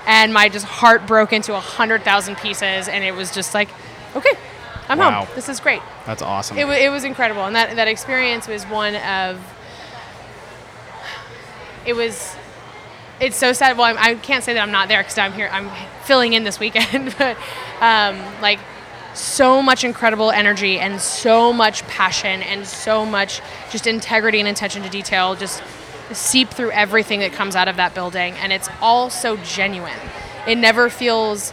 [0.06, 3.68] And my just heart broke into a hundred thousand pieces, and it was just like,
[4.14, 4.32] okay,
[4.88, 5.24] I'm Wow.
[5.24, 5.34] home.
[5.34, 5.82] This is great.
[6.06, 6.56] That's awesome.
[6.56, 9.40] It, wa it was incredible, and that that experience was one of.
[11.84, 12.34] It was.
[13.18, 13.78] It's so sad.
[13.78, 15.48] Well, I'm, I can't say that I'm not there because I'm here.
[15.50, 15.70] I'm
[16.04, 17.36] filling in this weekend, but
[17.80, 18.58] um, like
[19.14, 23.40] so much incredible energy and so much passion and so much
[23.70, 25.62] just integrity and attention to detail just
[26.12, 29.98] seep through everything that comes out of that building and it's all so genuine.
[30.46, 31.52] It never feels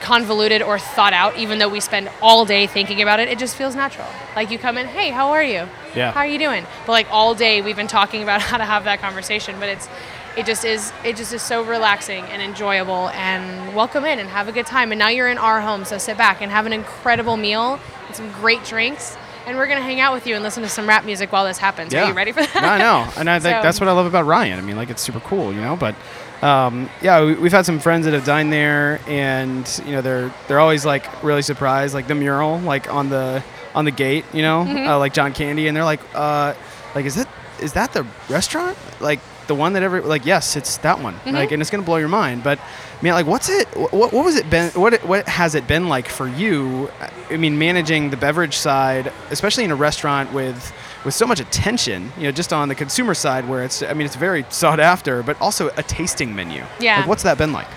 [0.00, 3.28] convoluted or thought out even though we spend all day thinking about it.
[3.28, 4.06] It just feels natural.
[4.36, 5.68] Like you come in hey how are you?
[5.94, 6.12] Yeah.
[6.12, 6.66] how are you doing?
[6.86, 9.88] But like all day we've been talking about how to have that conversation but it's
[10.36, 14.48] it just is it just is so relaxing and enjoyable and welcome in and have
[14.48, 14.90] a good time.
[14.90, 18.16] And now you're in our home so sit back and have an incredible meal and
[18.16, 19.16] some great drinks
[19.46, 21.58] and we're gonna hang out with you and listen to some rap music while this
[21.58, 23.88] happens are you ready for that No, I know, and I think So- that's what
[23.88, 24.58] I love about Ryan.
[24.58, 25.76] I mean, like it's super cool, you know.
[25.76, 25.94] But
[26.42, 30.32] um, yeah, we, we've had some friends that have dined there, and you know, they're
[30.48, 33.42] they're always like really surprised, like the mural, like on the
[33.74, 34.88] on the gate, you know, Mm-hmm.
[34.88, 36.54] uh, like John Candy, and they're like, uh,
[36.94, 37.28] like is that
[37.60, 38.76] is that the restaurant?
[39.00, 41.14] Like the one that ever like yes, it's that one.
[41.14, 41.34] Mm-hmm.
[41.34, 42.42] Like, and it's gonna blow your mind.
[42.42, 42.58] But
[43.02, 43.68] man, like, what's it?
[43.76, 44.70] What what was it been?
[44.72, 46.90] What what has it been like for you?
[47.30, 50.72] I mean, managing the beverage side, especially in a restaurant with
[51.04, 54.06] with so much attention, you know, just on the consumer side where it's, I mean,
[54.06, 56.64] it's very sought after, but also a tasting menu.
[56.80, 57.00] Yeah.
[57.00, 57.68] Like, what's that been like?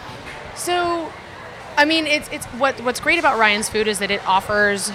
[0.55, 1.11] So,
[1.75, 4.91] I mean, it's it's what what's great about Ryan's Food is that it offers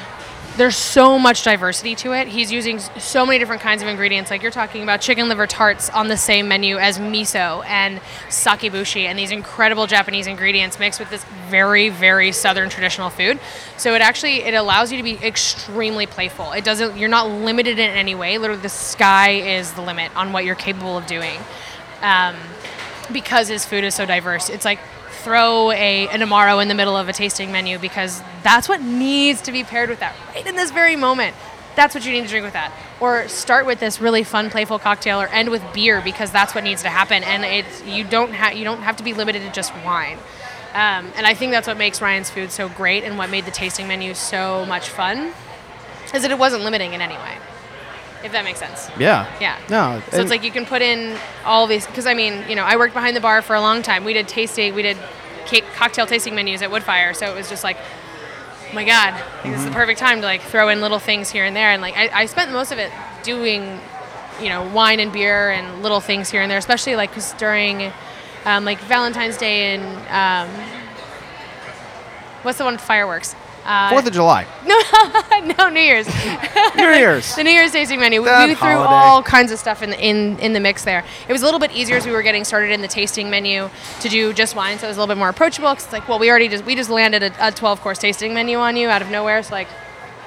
[0.57, 2.29] there's so much diversity to it.
[2.29, 4.31] He's using so many different kinds of ingredients.
[4.31, 9.05] Like you're talking about chicken liver tarts on the same menu as miso and sakibushi,
[9.05, 13.41] and these incredible Japanese ingredients mixed with this very, very southern traditional food.
[13.79, 16.53] So it actually it allows you to be extremely playful.
[16.53, 16.99] It doesn't.
[16.99, 18.37] You're not limited in any way.
[18.37, 21.41] Literally, the sky is the limit on what you're capable of doing.
[22.03, 22.37] Um,
[23.13, 24.49] because his food is so diverse.
[24.49, 24.79] It's like
[25.23, 29.43] throw a an amaro in the middle of a tasting menu because that's what needs
[29.43, 31.35] to be paired with that right in this very moment.
[31.75, 32.71] That's what you need to drink with that.
[33.01, 36.65] Or start with this really fun, playful cocktail, or end with beer because that's what
[36.65, 37.25] needs to happen.
[37.25, 40.19] And it's you don't have you don't have to be limited to just wine.
[40.75, 43.51] Um, and I think that's what makes Ryan's food so great, and what made the
[43.51, 45.33] tasting menu so much fun,
[46.15, 47.37] is that it wasn't limiting in any way.
[48.25, 48.89] If that makes sense.
[48.99, 49.27] Yeah.
[49.41, 49.59] Yeah.
[49.69, 50.01] No.
[50.13, 52.77] So it's like you can put in all these because I mean, you know, I
[52.77, 54.05] worked behind the bar for a long time.
[54.05, 54.97] We did tasting, we did
[55.47, 59.53] cake, cocktail tasting menus at Woodfire, so it was just like, oh my God, like,
[59.53, 61.71] this is the perfect time to like throw in little things here and there.
[61.71, 62.93] And like I, I spent most of it
[63.25, 63.81] doing,
[64.41, 67.93] you know, wine and beer and little things here and there, especially like 'cause during
[68.45, 70.65] um, like Valentine's Day and um,
[72.43, 73.35] what's the one with fireworks?
[73.65, 74.47] Uh, Fourth of July.
[74.67, 76.07] no, no, New Year's.
[76.77, 77.35] New Year's.
[77.37, 78.21] The New Year's tasting menu.
[78.23, 78.89] We- threw holiday.
[78.93, 81.05] all kinds of stuff in the, in in the mix there.
[81.29, 83.71] It was a little bit easier as we were getting started in the tasting menu
[84.01, 85.69] to do just wine, so it was a little bit more approachable.
[85.69, 88.35] 'cause it's like, well, we already just we just landed a, a 12 course tasting
[88.35, 89.43] menu on you out of nowhere.
[89.43, 89.69] So like,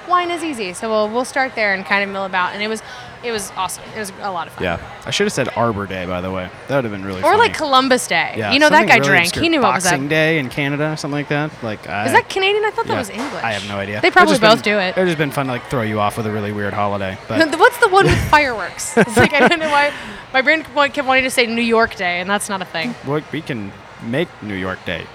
[0.08, 0.72] wine is easy.
[0.72, 2.54] So we'll we'll start there and kind of mill about.
[2.54, 2.82] And it was
[3.26, 3.84] it was awesome.
[3.94, 4.64] It was a lot of fun.
[4.64, 5.00] Yeah.
[5.04, 6.48] I should have said Arbor Day, by the way.
[6.68, 7.38] That would have been really Or funny.
[7.38, 8.34] like Columbus Day.
[8.36, 9.34] yeah, you know that guy really drank.
[9.34, 10.08] He knew what was Boxing.
[10.08, 11.50] Day in Canada, or something like that.
[11.62, 12.64] Like, I, Is that Canadian?
[12.64, 13.42] I thought that was English.
[13.42, 14.00] I have no idea.
[14.00, 14.96] They probably both been- do it.
[14.96, 17.18] It would just been fun to like throw you off with a really weird holiday.
[17.28, 18.96] But What's the one with fireworks?
[18.96, 19.92] It's like I don't know why
[20.32, 22.94] my brain kept wanting to say New York Day, and that's not a thing.
[23.06, 23.72] we we can
[24.02, 25.06] make New York Day.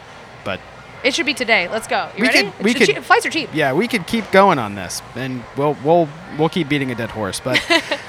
[1.03, 1.67] It should be today.
[1.67, 2.09] Let's go.
[2.15, 2.43] You We ready?
[2.51, 3.49] could- we It's could- cheap- flights are cheap.
[3.53, 7.09] yeah, we could keep going on this, and we'll we'll we'll keep beating a dead
[7.09, 7.39] horse.
[7.39, 7.59] But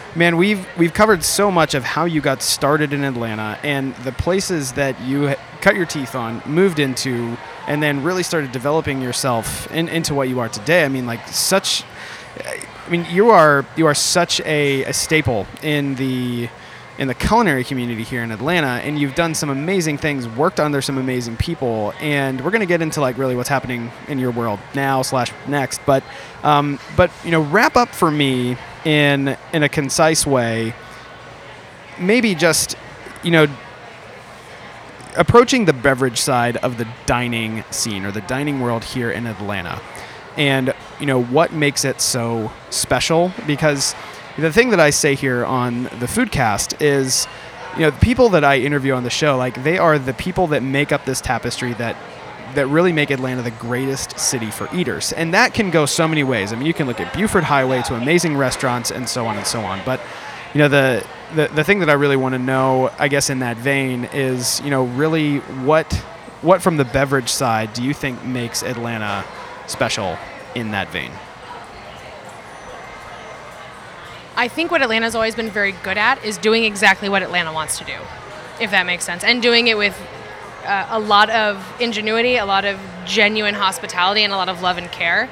[0.15, 4.13] man, we've we've covered so much of how you got started in Atlanta and the
[4.13, 7.37] places that you cut your teeth on, moved into,
[7.67, 10.85] and then really started developing yourself in, into what you are today.
[10.85, 11.85] I mean, like such.
[12.45, 16.49] I mean, you are you are such a, a staple in the
[16.99, 20.83] in the culinary community here in Atlanta, and you've done some amazing things, worked under
[20.83, 24.61] some amazing people, and we're gonna get into like really what's happening in your world
[24.75, 25.81] now slash next.
[25.87, 26.05] But
[26.43, 30.75] um, but you know, wrap up for me in in a concise way.
[31.99, 32.77] Maybe just
[33.23, 33.47] you know
[35.17, 39.81] approaching the beverage side of the dining scene or the dining world here in Atlanta.
[40.37, 43.95] And you know what makes it so special because
[44.39, 47.27] the thing that I say here on the Foodcast is
[47.75, 50.49] you know the people that I interview on the show like they are the people
[50.49, 51.97] that make up this tapestry that
[52.55, 55.13] that really make Atlanta the greatest city for eaters.
[55.13, 56.53] And that can go so many ways.
[56.53, 59.47] I mean, you can look at Buford Highway to amazing restaurants and so on and
[59.47, 59.81] so on.
[59.87, 60.01] But
[60.55, 63.39] you know the the, the thing that I really want to know, I guess, in
[63.39, 65.91] that vein is, you know, really what
[66.43, 69.25] what from the beverage side do you think makes Atlanta
[69.67, 70.19] special
[70.55, 71.11] in that vein?
[74.43, 77.79] I think what Atlanta's always been very good at is doing exactly what Atlanta wants
[77.79, 77.95] to do,
[78.61, 79.97] if that makes sense, and doing it with
[80.65, 84.79] uh, a lot of ingenuity, a lot of genuine hospitality, and a lot of love
[84.79, 85.31] and care.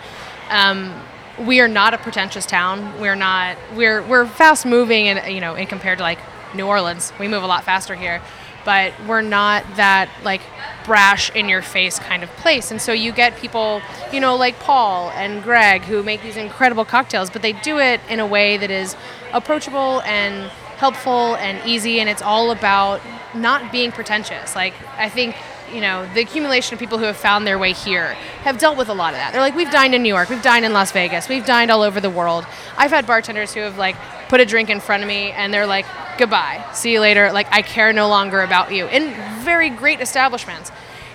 [0.48, 0.94] Um,
[1.40, 3.00] we are not a pretentious town.
[3.00, 3.56] We're not.
[3.74, 6.20] We're we're fast moving, and you know, in compared to like
[6.54, 8.22] New Orleans, we move a lot faster here.
[8.64, 10.42] But we're not that like
[10.84, 12.70] brash in your face kind of place.
[12.70, 13.80] And so you get people,
[14.12, 18.00] you know, like Paul and Greg who make these incredible cocktails, but they do it
[18.08, 18.96] in a way that is
[19.32, 23.00] approachable and helpful and easy and it's all about
[23.34, 24.56] not being pretentious.
[24.56, 25.36] Like I think
[25.72, 28.88] you know, the accumulation of people who have found their way here have dealt with
[28.88, 29.32] a lot of that.
[29.32, 31.82] They're like, we've dined in New York, we've dined in Las Vegas, we've dined all
[31.82, 32.46] over the world.
[32.76, 33.96] I've had bartenders who have like
[34.28, 35.86] put a drink in front of me and they're like,
[36.18, 37.32] goodbye, see you later.
[37.32, 38.86] Like, I care no longer about you.
[38.86, 39.12] In
[39.42, 40.70] very great establishments.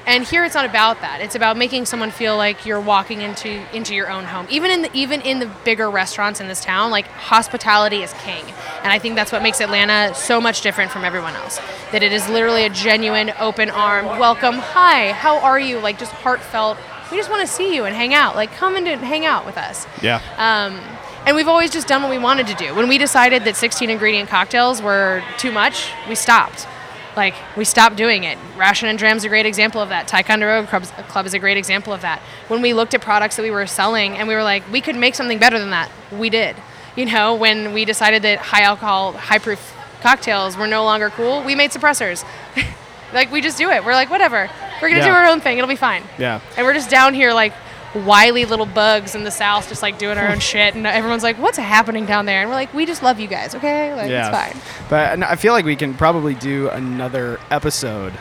[0.07, 1.21] And here it's not about that.
[1.21, 4.45] It's about making someone feel like you're walking into into your own home.
[4.49, 8.43] Even in the even in the bigger restaurants in this town, like hospitality is king.
[8.83, 11.59] And I think that's what makes Atlanta so much different from everyone else.
[11.91, 15.79] That it is literally a genuine, open arm, welcome, hi, how are you?
[15.79, 16.77] Like just heartfelt.
[17.11, 18.35] We just want to see you and hang out.
[18.35, 19.87] Like come and hang out with us.
[20.03, 20.21] Yeah.
[20.37, 20.79] Um,
[21.25, 22.75] and we've always just done what we wanted to do.
[22.75, 26.67] When we decided that 16 ingredient cocktails were too much, we stopped.
[27.15, 28.37] Like we stopped doing it.
[28.57, 30.07] Ration and Dram's a great example of that.
[30.07, 32.19] Ticonderoga Club, Club is a great example of that.
[32.47, 34.95] When we looked at products that we were selling and we were like, we could
[34.95, 36.55] make something better than that, we did.
[36.95, 41.43] You know, when we decided that high alcohol, high proof cocktails were no longer cool,
[41.43, 42.25] we made suppressors.
[43.13, 43.83] like we just do it.
[43.83, 44.49] We're like, whatever.
[44.81, 45.57] We're gonna do our own thing.
[45.57, 46.03] It'll be fine.
[46.17, 46.41] Yeah.
[46.57, 47.53] And we're just down here like,
[47.95, 51.37] wily little bugs in the south, just like doing our own shit, and everyone's like,
[51.37, 53.93] "What's happening down there?" And we're like, "We just love you guys, okay?
[53.95, 58.13] Like it's fine." But I feel like we can probably do another episode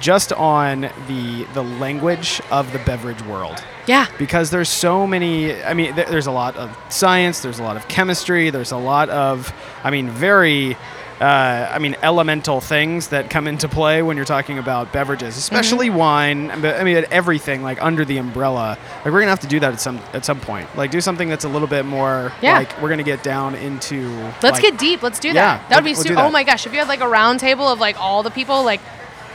[0.00, 4.06] just on the the language of the beverage world Yeah.
[4.18, 7.76] because there's so many i mean th- there's a lot of science there's a lot
[7.76, 9.52] of chemistry there's a lot of
[9.84, 10.74] i mean very
[11.20, 15.88] uh, I mean, elemental things that come into play when you're talking about beverages, especially
[15.88, 15.98] Mm-hmm.
[15.98, 16.46] wine.
[16.62, 18.78] But I mean, everything like under the umbrella.
[19.04, 20.74] Like we're gonna have to do that at some at some point.
[20.76, 22.32] Like do something that's a little bit more.
[22.40, 22.58] Yeah.
[22.58, 24.10] Like we're gonna get down into.
[24.42, 25.02] Let's like- get deep.
[25.02, 25.68] Let's do Yeah, that.
[25.68, 26.24] That would be we'll that.
[26.24, 26.64] Oh my gosh!
[26.66, 28.80] If you had like a round table of like all the people, like,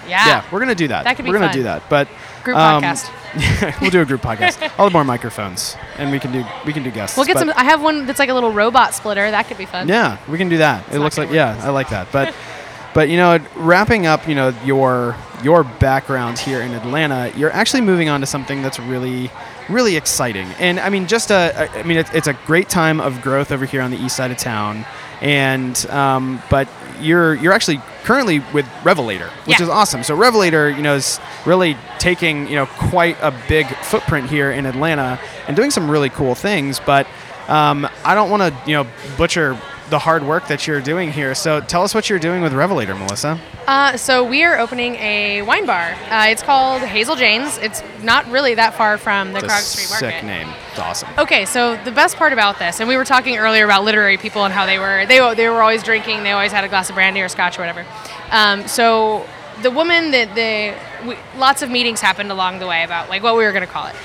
[0.07, 1.03] yeah, Yeah, we're gonna do that.
[1.03, 1.83] That could be We're gonna do that.
[1.89, 2.07] But
[2.43, 3.11] group um, podcast.
[3.81, 4.71] we'll do a group podcast.
[4.79, 7.17] All the more microphones, and we can do we can do guests.
[7.17, 7.51] We'll get some.
[7.55, 9.29] I have one that's like a little robot splitter.
[9.29, 9.87] That could be fun.
[9.87, 10.91] Yeah, we can do that.
[10.93, 12.11] it looks like yeah, I like that.
[12.11, 12.33] But
[12.93, 17.81] but you know, wrapping up, you know, your your background here in Atlanta, you're actually
[17.81, 19.29] moving on to something that's really
[19.69, 20.47] really exciting.
[20.59, 23.65] And I mean, just a I mean, it's, it's a great time of growth over
[23.65, 24.85] here on the east side of town.
[25.21, 26.67] And um, but
[27.01, 29.63] you're you're actually currently with Revelator, which Yeah.
[29.65, 30.03] is awesome.
[30.03, 34.65] So Revelator, you know, is really taking you know quite a big footprint here in
[34.65, 36.79] Atlanta and doing some really cool things.
[36.79, 37.07] But
[37.47, 38.87] um, I don't want to you know
[39.17, 39.57] butcher
[39.89, 41.35] the hard work that you're doing here.
[41.35, 43.39] So tell us what you're doing with Revelator, Melissa.
[43.67, 45.95] Uh, so we are opening a wine bar.
[46.09, 47.57] Uh, it's called Hazel Jane's.
[47.59, 50.17] It's not really that far from the Krog Street Market.
[50.17, 50.47] sick name.
[50.71, 51.09] It's awesome.
[51.17, 54.43] Okay, so the best part about this, and we were talking earlier about literary people
[54.43, 56.23] and how they were they they were always drinking.
[56.23, 57.85] They always had a glass of brandy or scotch or whatever.
[58.31, 59.27] Um, so
[59.61, 63.35] the woman that the we, lots of meetings happened along the way about like what
[63.35, 63.95] we were going to call it.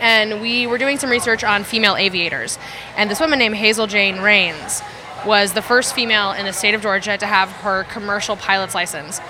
[0.00, 2.58] And we were doing some research on female aviators.
[2.96, 4.80] And this woman named Hazel Jane Raines
[5.26, 9.20] was the first female in the state of Georgia to have her commercial pilot's license.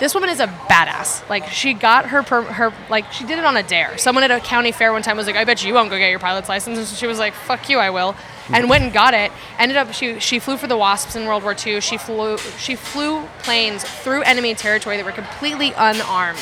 [0.00, 1.28] This woman is a badass.
[1.28, 3.98] Like she got her per, her like she did it on a dare.
[3.98, 6.10] Someone at a county fair one time was like, "I bet you won't go get
[6.10, 8.14] your pilot's license." And she was like, "Fuck you, I will,"
[8.52, 9.32] and went and got it.
[9.58, 11.80] Ended up she she flew for the WASPs in World War II.
[11.80, 16.38] She flew she flew planes through enemy territory that were completely unarmed.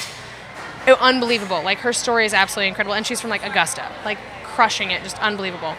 [0.87, 1.63] It- unbelievable.
[1.63, 5.19] Like her story is absolutely incredible, and she's from like Augusta, like crushing it, just
[5.23, 5.75] unbelievable.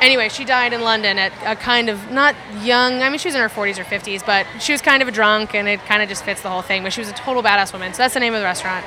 [0.00, 3.02] Anyway, she died in London at a kind of not young.
[3.02, 5.12] I mean, she was in her 40s or 50s, but she was kind of a
[5.12, 6.82] drunk, and it kind of just fits the whole thing.
[6.82, 7.94] But she was a total badass woman.
[7.94, 8.84] So that's the name of the restaurant,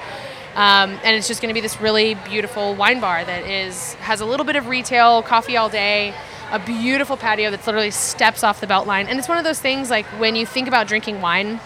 [0.55, 4.21] um, and it's just going to be this really beautiful wine bar that is has
[4.21, 6.13] a little bit of retail, coffee all day,
[6.51, 9.89] a beautiful patio that's literally steps off the Beltline, and it's one of those things
[9.89, 11.59] like when you think about drinking wine,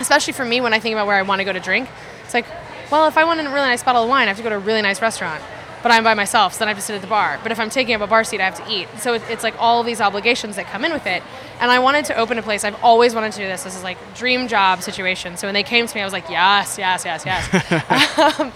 [0.00, 1.88] especially for me when I think about where I want to go to drink,
[2.24, 2.46] it's like,
[2.90, 4.56] well, if I want a really nice bottle of wine, I have to go to
[4.56, 5.42] a really nice restaurant.
[5.82, 7.38] But I'm by myself, so then I have to sit at the bar.
[7.42, 8.88] But if I'm taking up a bar seat, I have to eat.
[8.98, 11.22] So it, it's like all these obligations that come in with it.
[11.60, 12.64] And I wanted to open a place.
[12.64, 13.62] I've always wanted to do this.
[13.62, 15.36] This is like dream job situation.
[15.36, 18.40] So when they came to me, I was like, yes, yes, yes, yes.
[18.40, 18.52] um,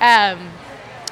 [0.00, 0.50] um,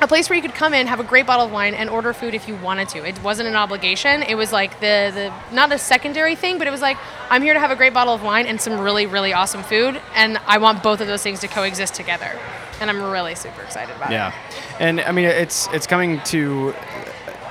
[0.03, 2.13] a place where you could come in, have a great bottle of wine, and order
[2.13, 3.07] food if you wanted to.
[3.07, 4.23] It wasn't an obligation.
[4.23, 6.99] It was like the the not a secondary thing, but it was like
[7.31, 10.01] I'm here to have a great bottle of wine and some really really awesome food,
[10.17, 12.37] and I want both of those things to coexist together.
[12.83, 14.15] And I'm really super excited about it.
[14.15, 14.35] Yeah,
[14.81, 16.75] and I mean it's it's coming to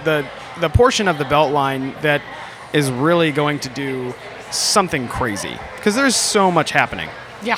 [0.04, 0.26] the
[0.60, 2.22] the portion of the Beltline that
[2.74, 4.14] is really going to do
[4.52, 7.10] something crazy because there's so much happening.
[7.42, 7.58] Yeah.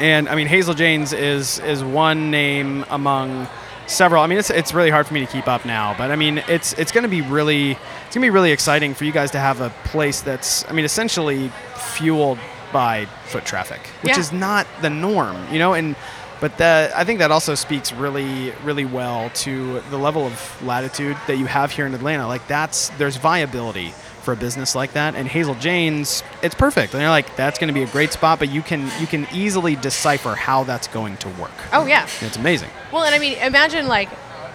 [0.00, 3.46] And I mean, Hazel Jane's is is one name among
[3.86, 4.22] several.
[4.22, 6.38] I mean, it's it's really hard for me to keep up now, but I mean,
[6.48, 9.30] it's it's going to be really it's going to be really exciting for you guys
[9.32, 12.38] to have a place that's I mean, essentially fueled
[12.72, 14.18] by foot traffic, which Yeah.
[14.20, 15.94] is not the norm, you know, and
[16.42, 21.16] but that I think that also speaks really really well to the level of latitude
[21.28, 22.26] that you have here in Atlanta.
[22.26, 26.94] Like that's there's viability for a business like that and Hazel Jane's it's perfect.
[26.94, 29.28] And they're like that's going to be a great spot, but you can you can
[29.32, 31.52] easily decipher how that's going to work.
[31.72, 32.08] Oh yeah.
[32.20, 32.70] It's amazing.
[32.92, 34.08] Well, and I mean, imagine like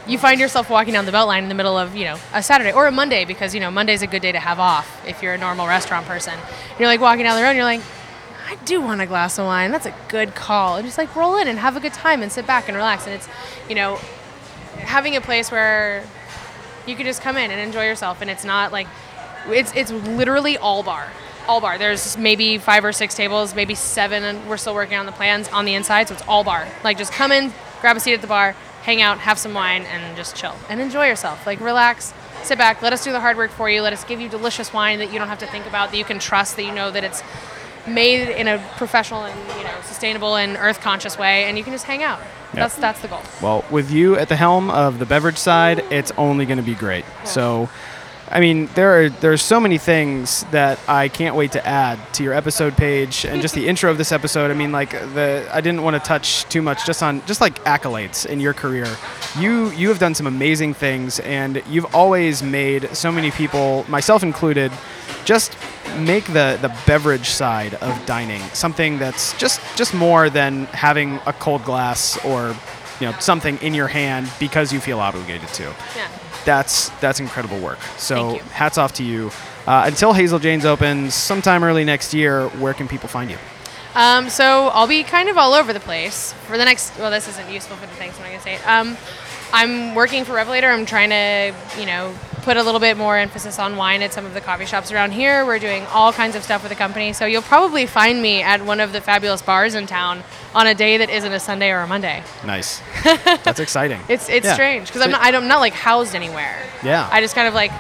[0.07, 2.73] you find yourself walking down the Beltline in the middle of you know a Saturday
[2.73, 5.35] or a Monday because you know Monday's a good day to have off if you're
[5.35, 6.37] a normal restaurant person.
[6.79, 7.81] You're like walking down the road, and you're like,
[8.47, 9.71] I do want a glass of wine.
[9.71, 10.77] That's a good call.
[10.77, 13.05] And just like roll in and have a good time and sit back and relax.
[13.05, 13.27] And it's
[13.67, 13.99] you know
[14.79, 16.03] having a place where
[16.87, 18.87] you can just come in and enjoy yourself, and it's not like
[19.47, 21.11] it's it's literally all bar.
[21.47, 21.77] All bar.
[21.77, 25.49] There's maybe five or six tables, maybe seven, and we're still working on the plans
[25.49, 26.67] on the inside, so it's all bar.
[26.85, 29.83] Like just come in, grab a seat at the bar, hang out, have some wine,
[29.83, 31.45] and just chill and enjoy yourself.
[31.45, 33.81] Like relax, sit back, let us do the hard work for you.
[33.81, 36.05] Let us give you delicious wine that you don't have to think about, that you
[36.05, 37.21] can trust, that you know that it's
[37.87, 41.73] made in a professional and you know sustainable and earth conscious way, and you can
[41.73, 42.19] just hang out.
[42.53, 43.21] That's that's the goal.
[43.41, 46.75] Well, with you at the helm of the beverage side, it's only going to be
[46.75, 47.05] great.
[47.25, 47.69] So,
[48.29, 52.23] I mean, there are there's so many things that I can't wait to add to
[52.23, 54.51] your episode page and just the intro of this episode.
[54.51, 57.63] I mean, like the I didn't want to touch too much just on just like
[57.63, 58.87] accolades in your career.
[59.39, 64.23] You you have done some amazing things, and you've always made so many people, myself
[64.23, 64.71] included,
[65.23, 65.57] just
[65.97, 71.33] make the the beverage side of dining something that's just just more than having a
[71.33, 72.55] cold glass or
[72.99, 75.63] you know something in your hand because you feel obligated to
[75.95, 76.07] Yeah.
[76.47, 77.79] That's that's incredible work.
[77.97, 79.29] So hats off to you.
[79.67, 83.37] Uh, until Hazel Jane's opens sometime early next year, where can people find you?
[83.93, 86.97] Um, so I'll be kind of all over the place for the next.
[86.97, 88.55] Well, this isn't useful for the things I'm going to say.
[88.55, 88.67] it.
[88.67, 88.95] Um,
[89.51, 90.69] I'm working for Revelator.
[90.69, 92.13] I'm trying to, you know,
[92.47, 95.11] put a little bit more emphasis on wine at some of the coffee shops around
[95.11, 95.45] here.
[95.45, 97.11] We're doing all kinds of stuff with the company.
[97.11, 100.23] So you'll probably find me at one of the fabulous bars in town
[100.55, 102.23] on a day that isn't a Sunday or a Monday.
[102.45, 102.81] Nice.
[103.03, 103.99] that's exciting.
[104.07, 104.53] It's it's Yeah.
[104.53, 106.57] strange because So- I'm not, I'm not like housed anywhere.
[106.85, 107.09] Yeah.
[107.11, 107.71] I just kind of like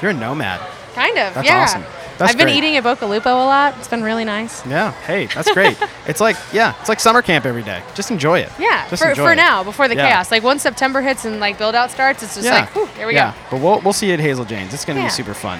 [0.00, 0.60] You're a nomad.
[0.94, 1.62] kind of That's yeah.
[1.64, 1.84] awesome.
[2.20, 3.78] That's I've been eating at BoccaLupo a lot.
[3.78, 4.64] It's been really nice.
[4.66, 4.92] Yeah.
[4.92, 5.78] Hey, that's great.
[6.06, 7.82] it's like yeah, it's like summer camp every day.
[7.94, 8.52] Just enjoy it.
[8.58, 9.36] Yeah, Just for, for it.
[9.36, 10.10] now, before the Yeah.
[10.10, 10.30] chaos.
[10.30, 12.60] Like once September hits and like build out starts, it's just Yeah.
[12.60, 13.32] like, whew, here we yeah.
[13.32, 13.56] go.
[13.56, 14.74] But we'll we'll see you at Hazel Jane's.
[14.74, 15.58] It's gonna be super fun.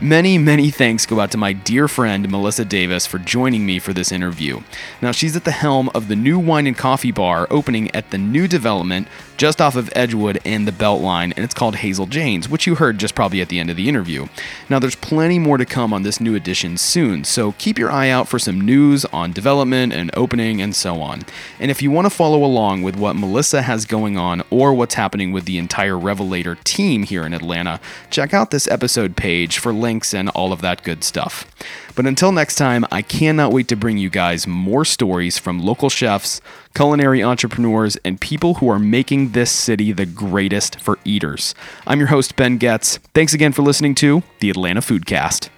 [0.00, 3.92] Many, many thanks go out to my dear friend Melissa Davis for joining me for
[3.92, 4.60] this interview.
[5.00, 8.18] Now, she's at the helm of the new wine and coffee bar opening at the
[8.18, 12.66] new development just off of Edgewood and the Beltline, and it's called Hazel Jane's, which
[12.66, 14.26] you heard just probably at the end of the interview.
[14.68, 18.08] Now, there's plenty more to come on this new edition soon, so keep your eye
[18.08, 21.22] out for some news on development and opening and so on.
[21.58, 24.94] And if you want to follow along with what Melissa has going on or what's
[24.94, 27.80] happening with the entire Revelator team here in Atlanta,
[28.10, 31.46] check out this episode page for links and all of that good stuff.
[31.94, 35.90] But until next time, I cannot wait to bring you guys more stories from local
[35.90, 36.40] chefs,
[36.74, 41.54] culinary entrepreneurs, and people who are making this city the greatest for eaters.
[41.86, 42.98] I'm your host, Ben Getz.
[43.14, 45.50] Thanks again for listening to the Atlanta Foodcast.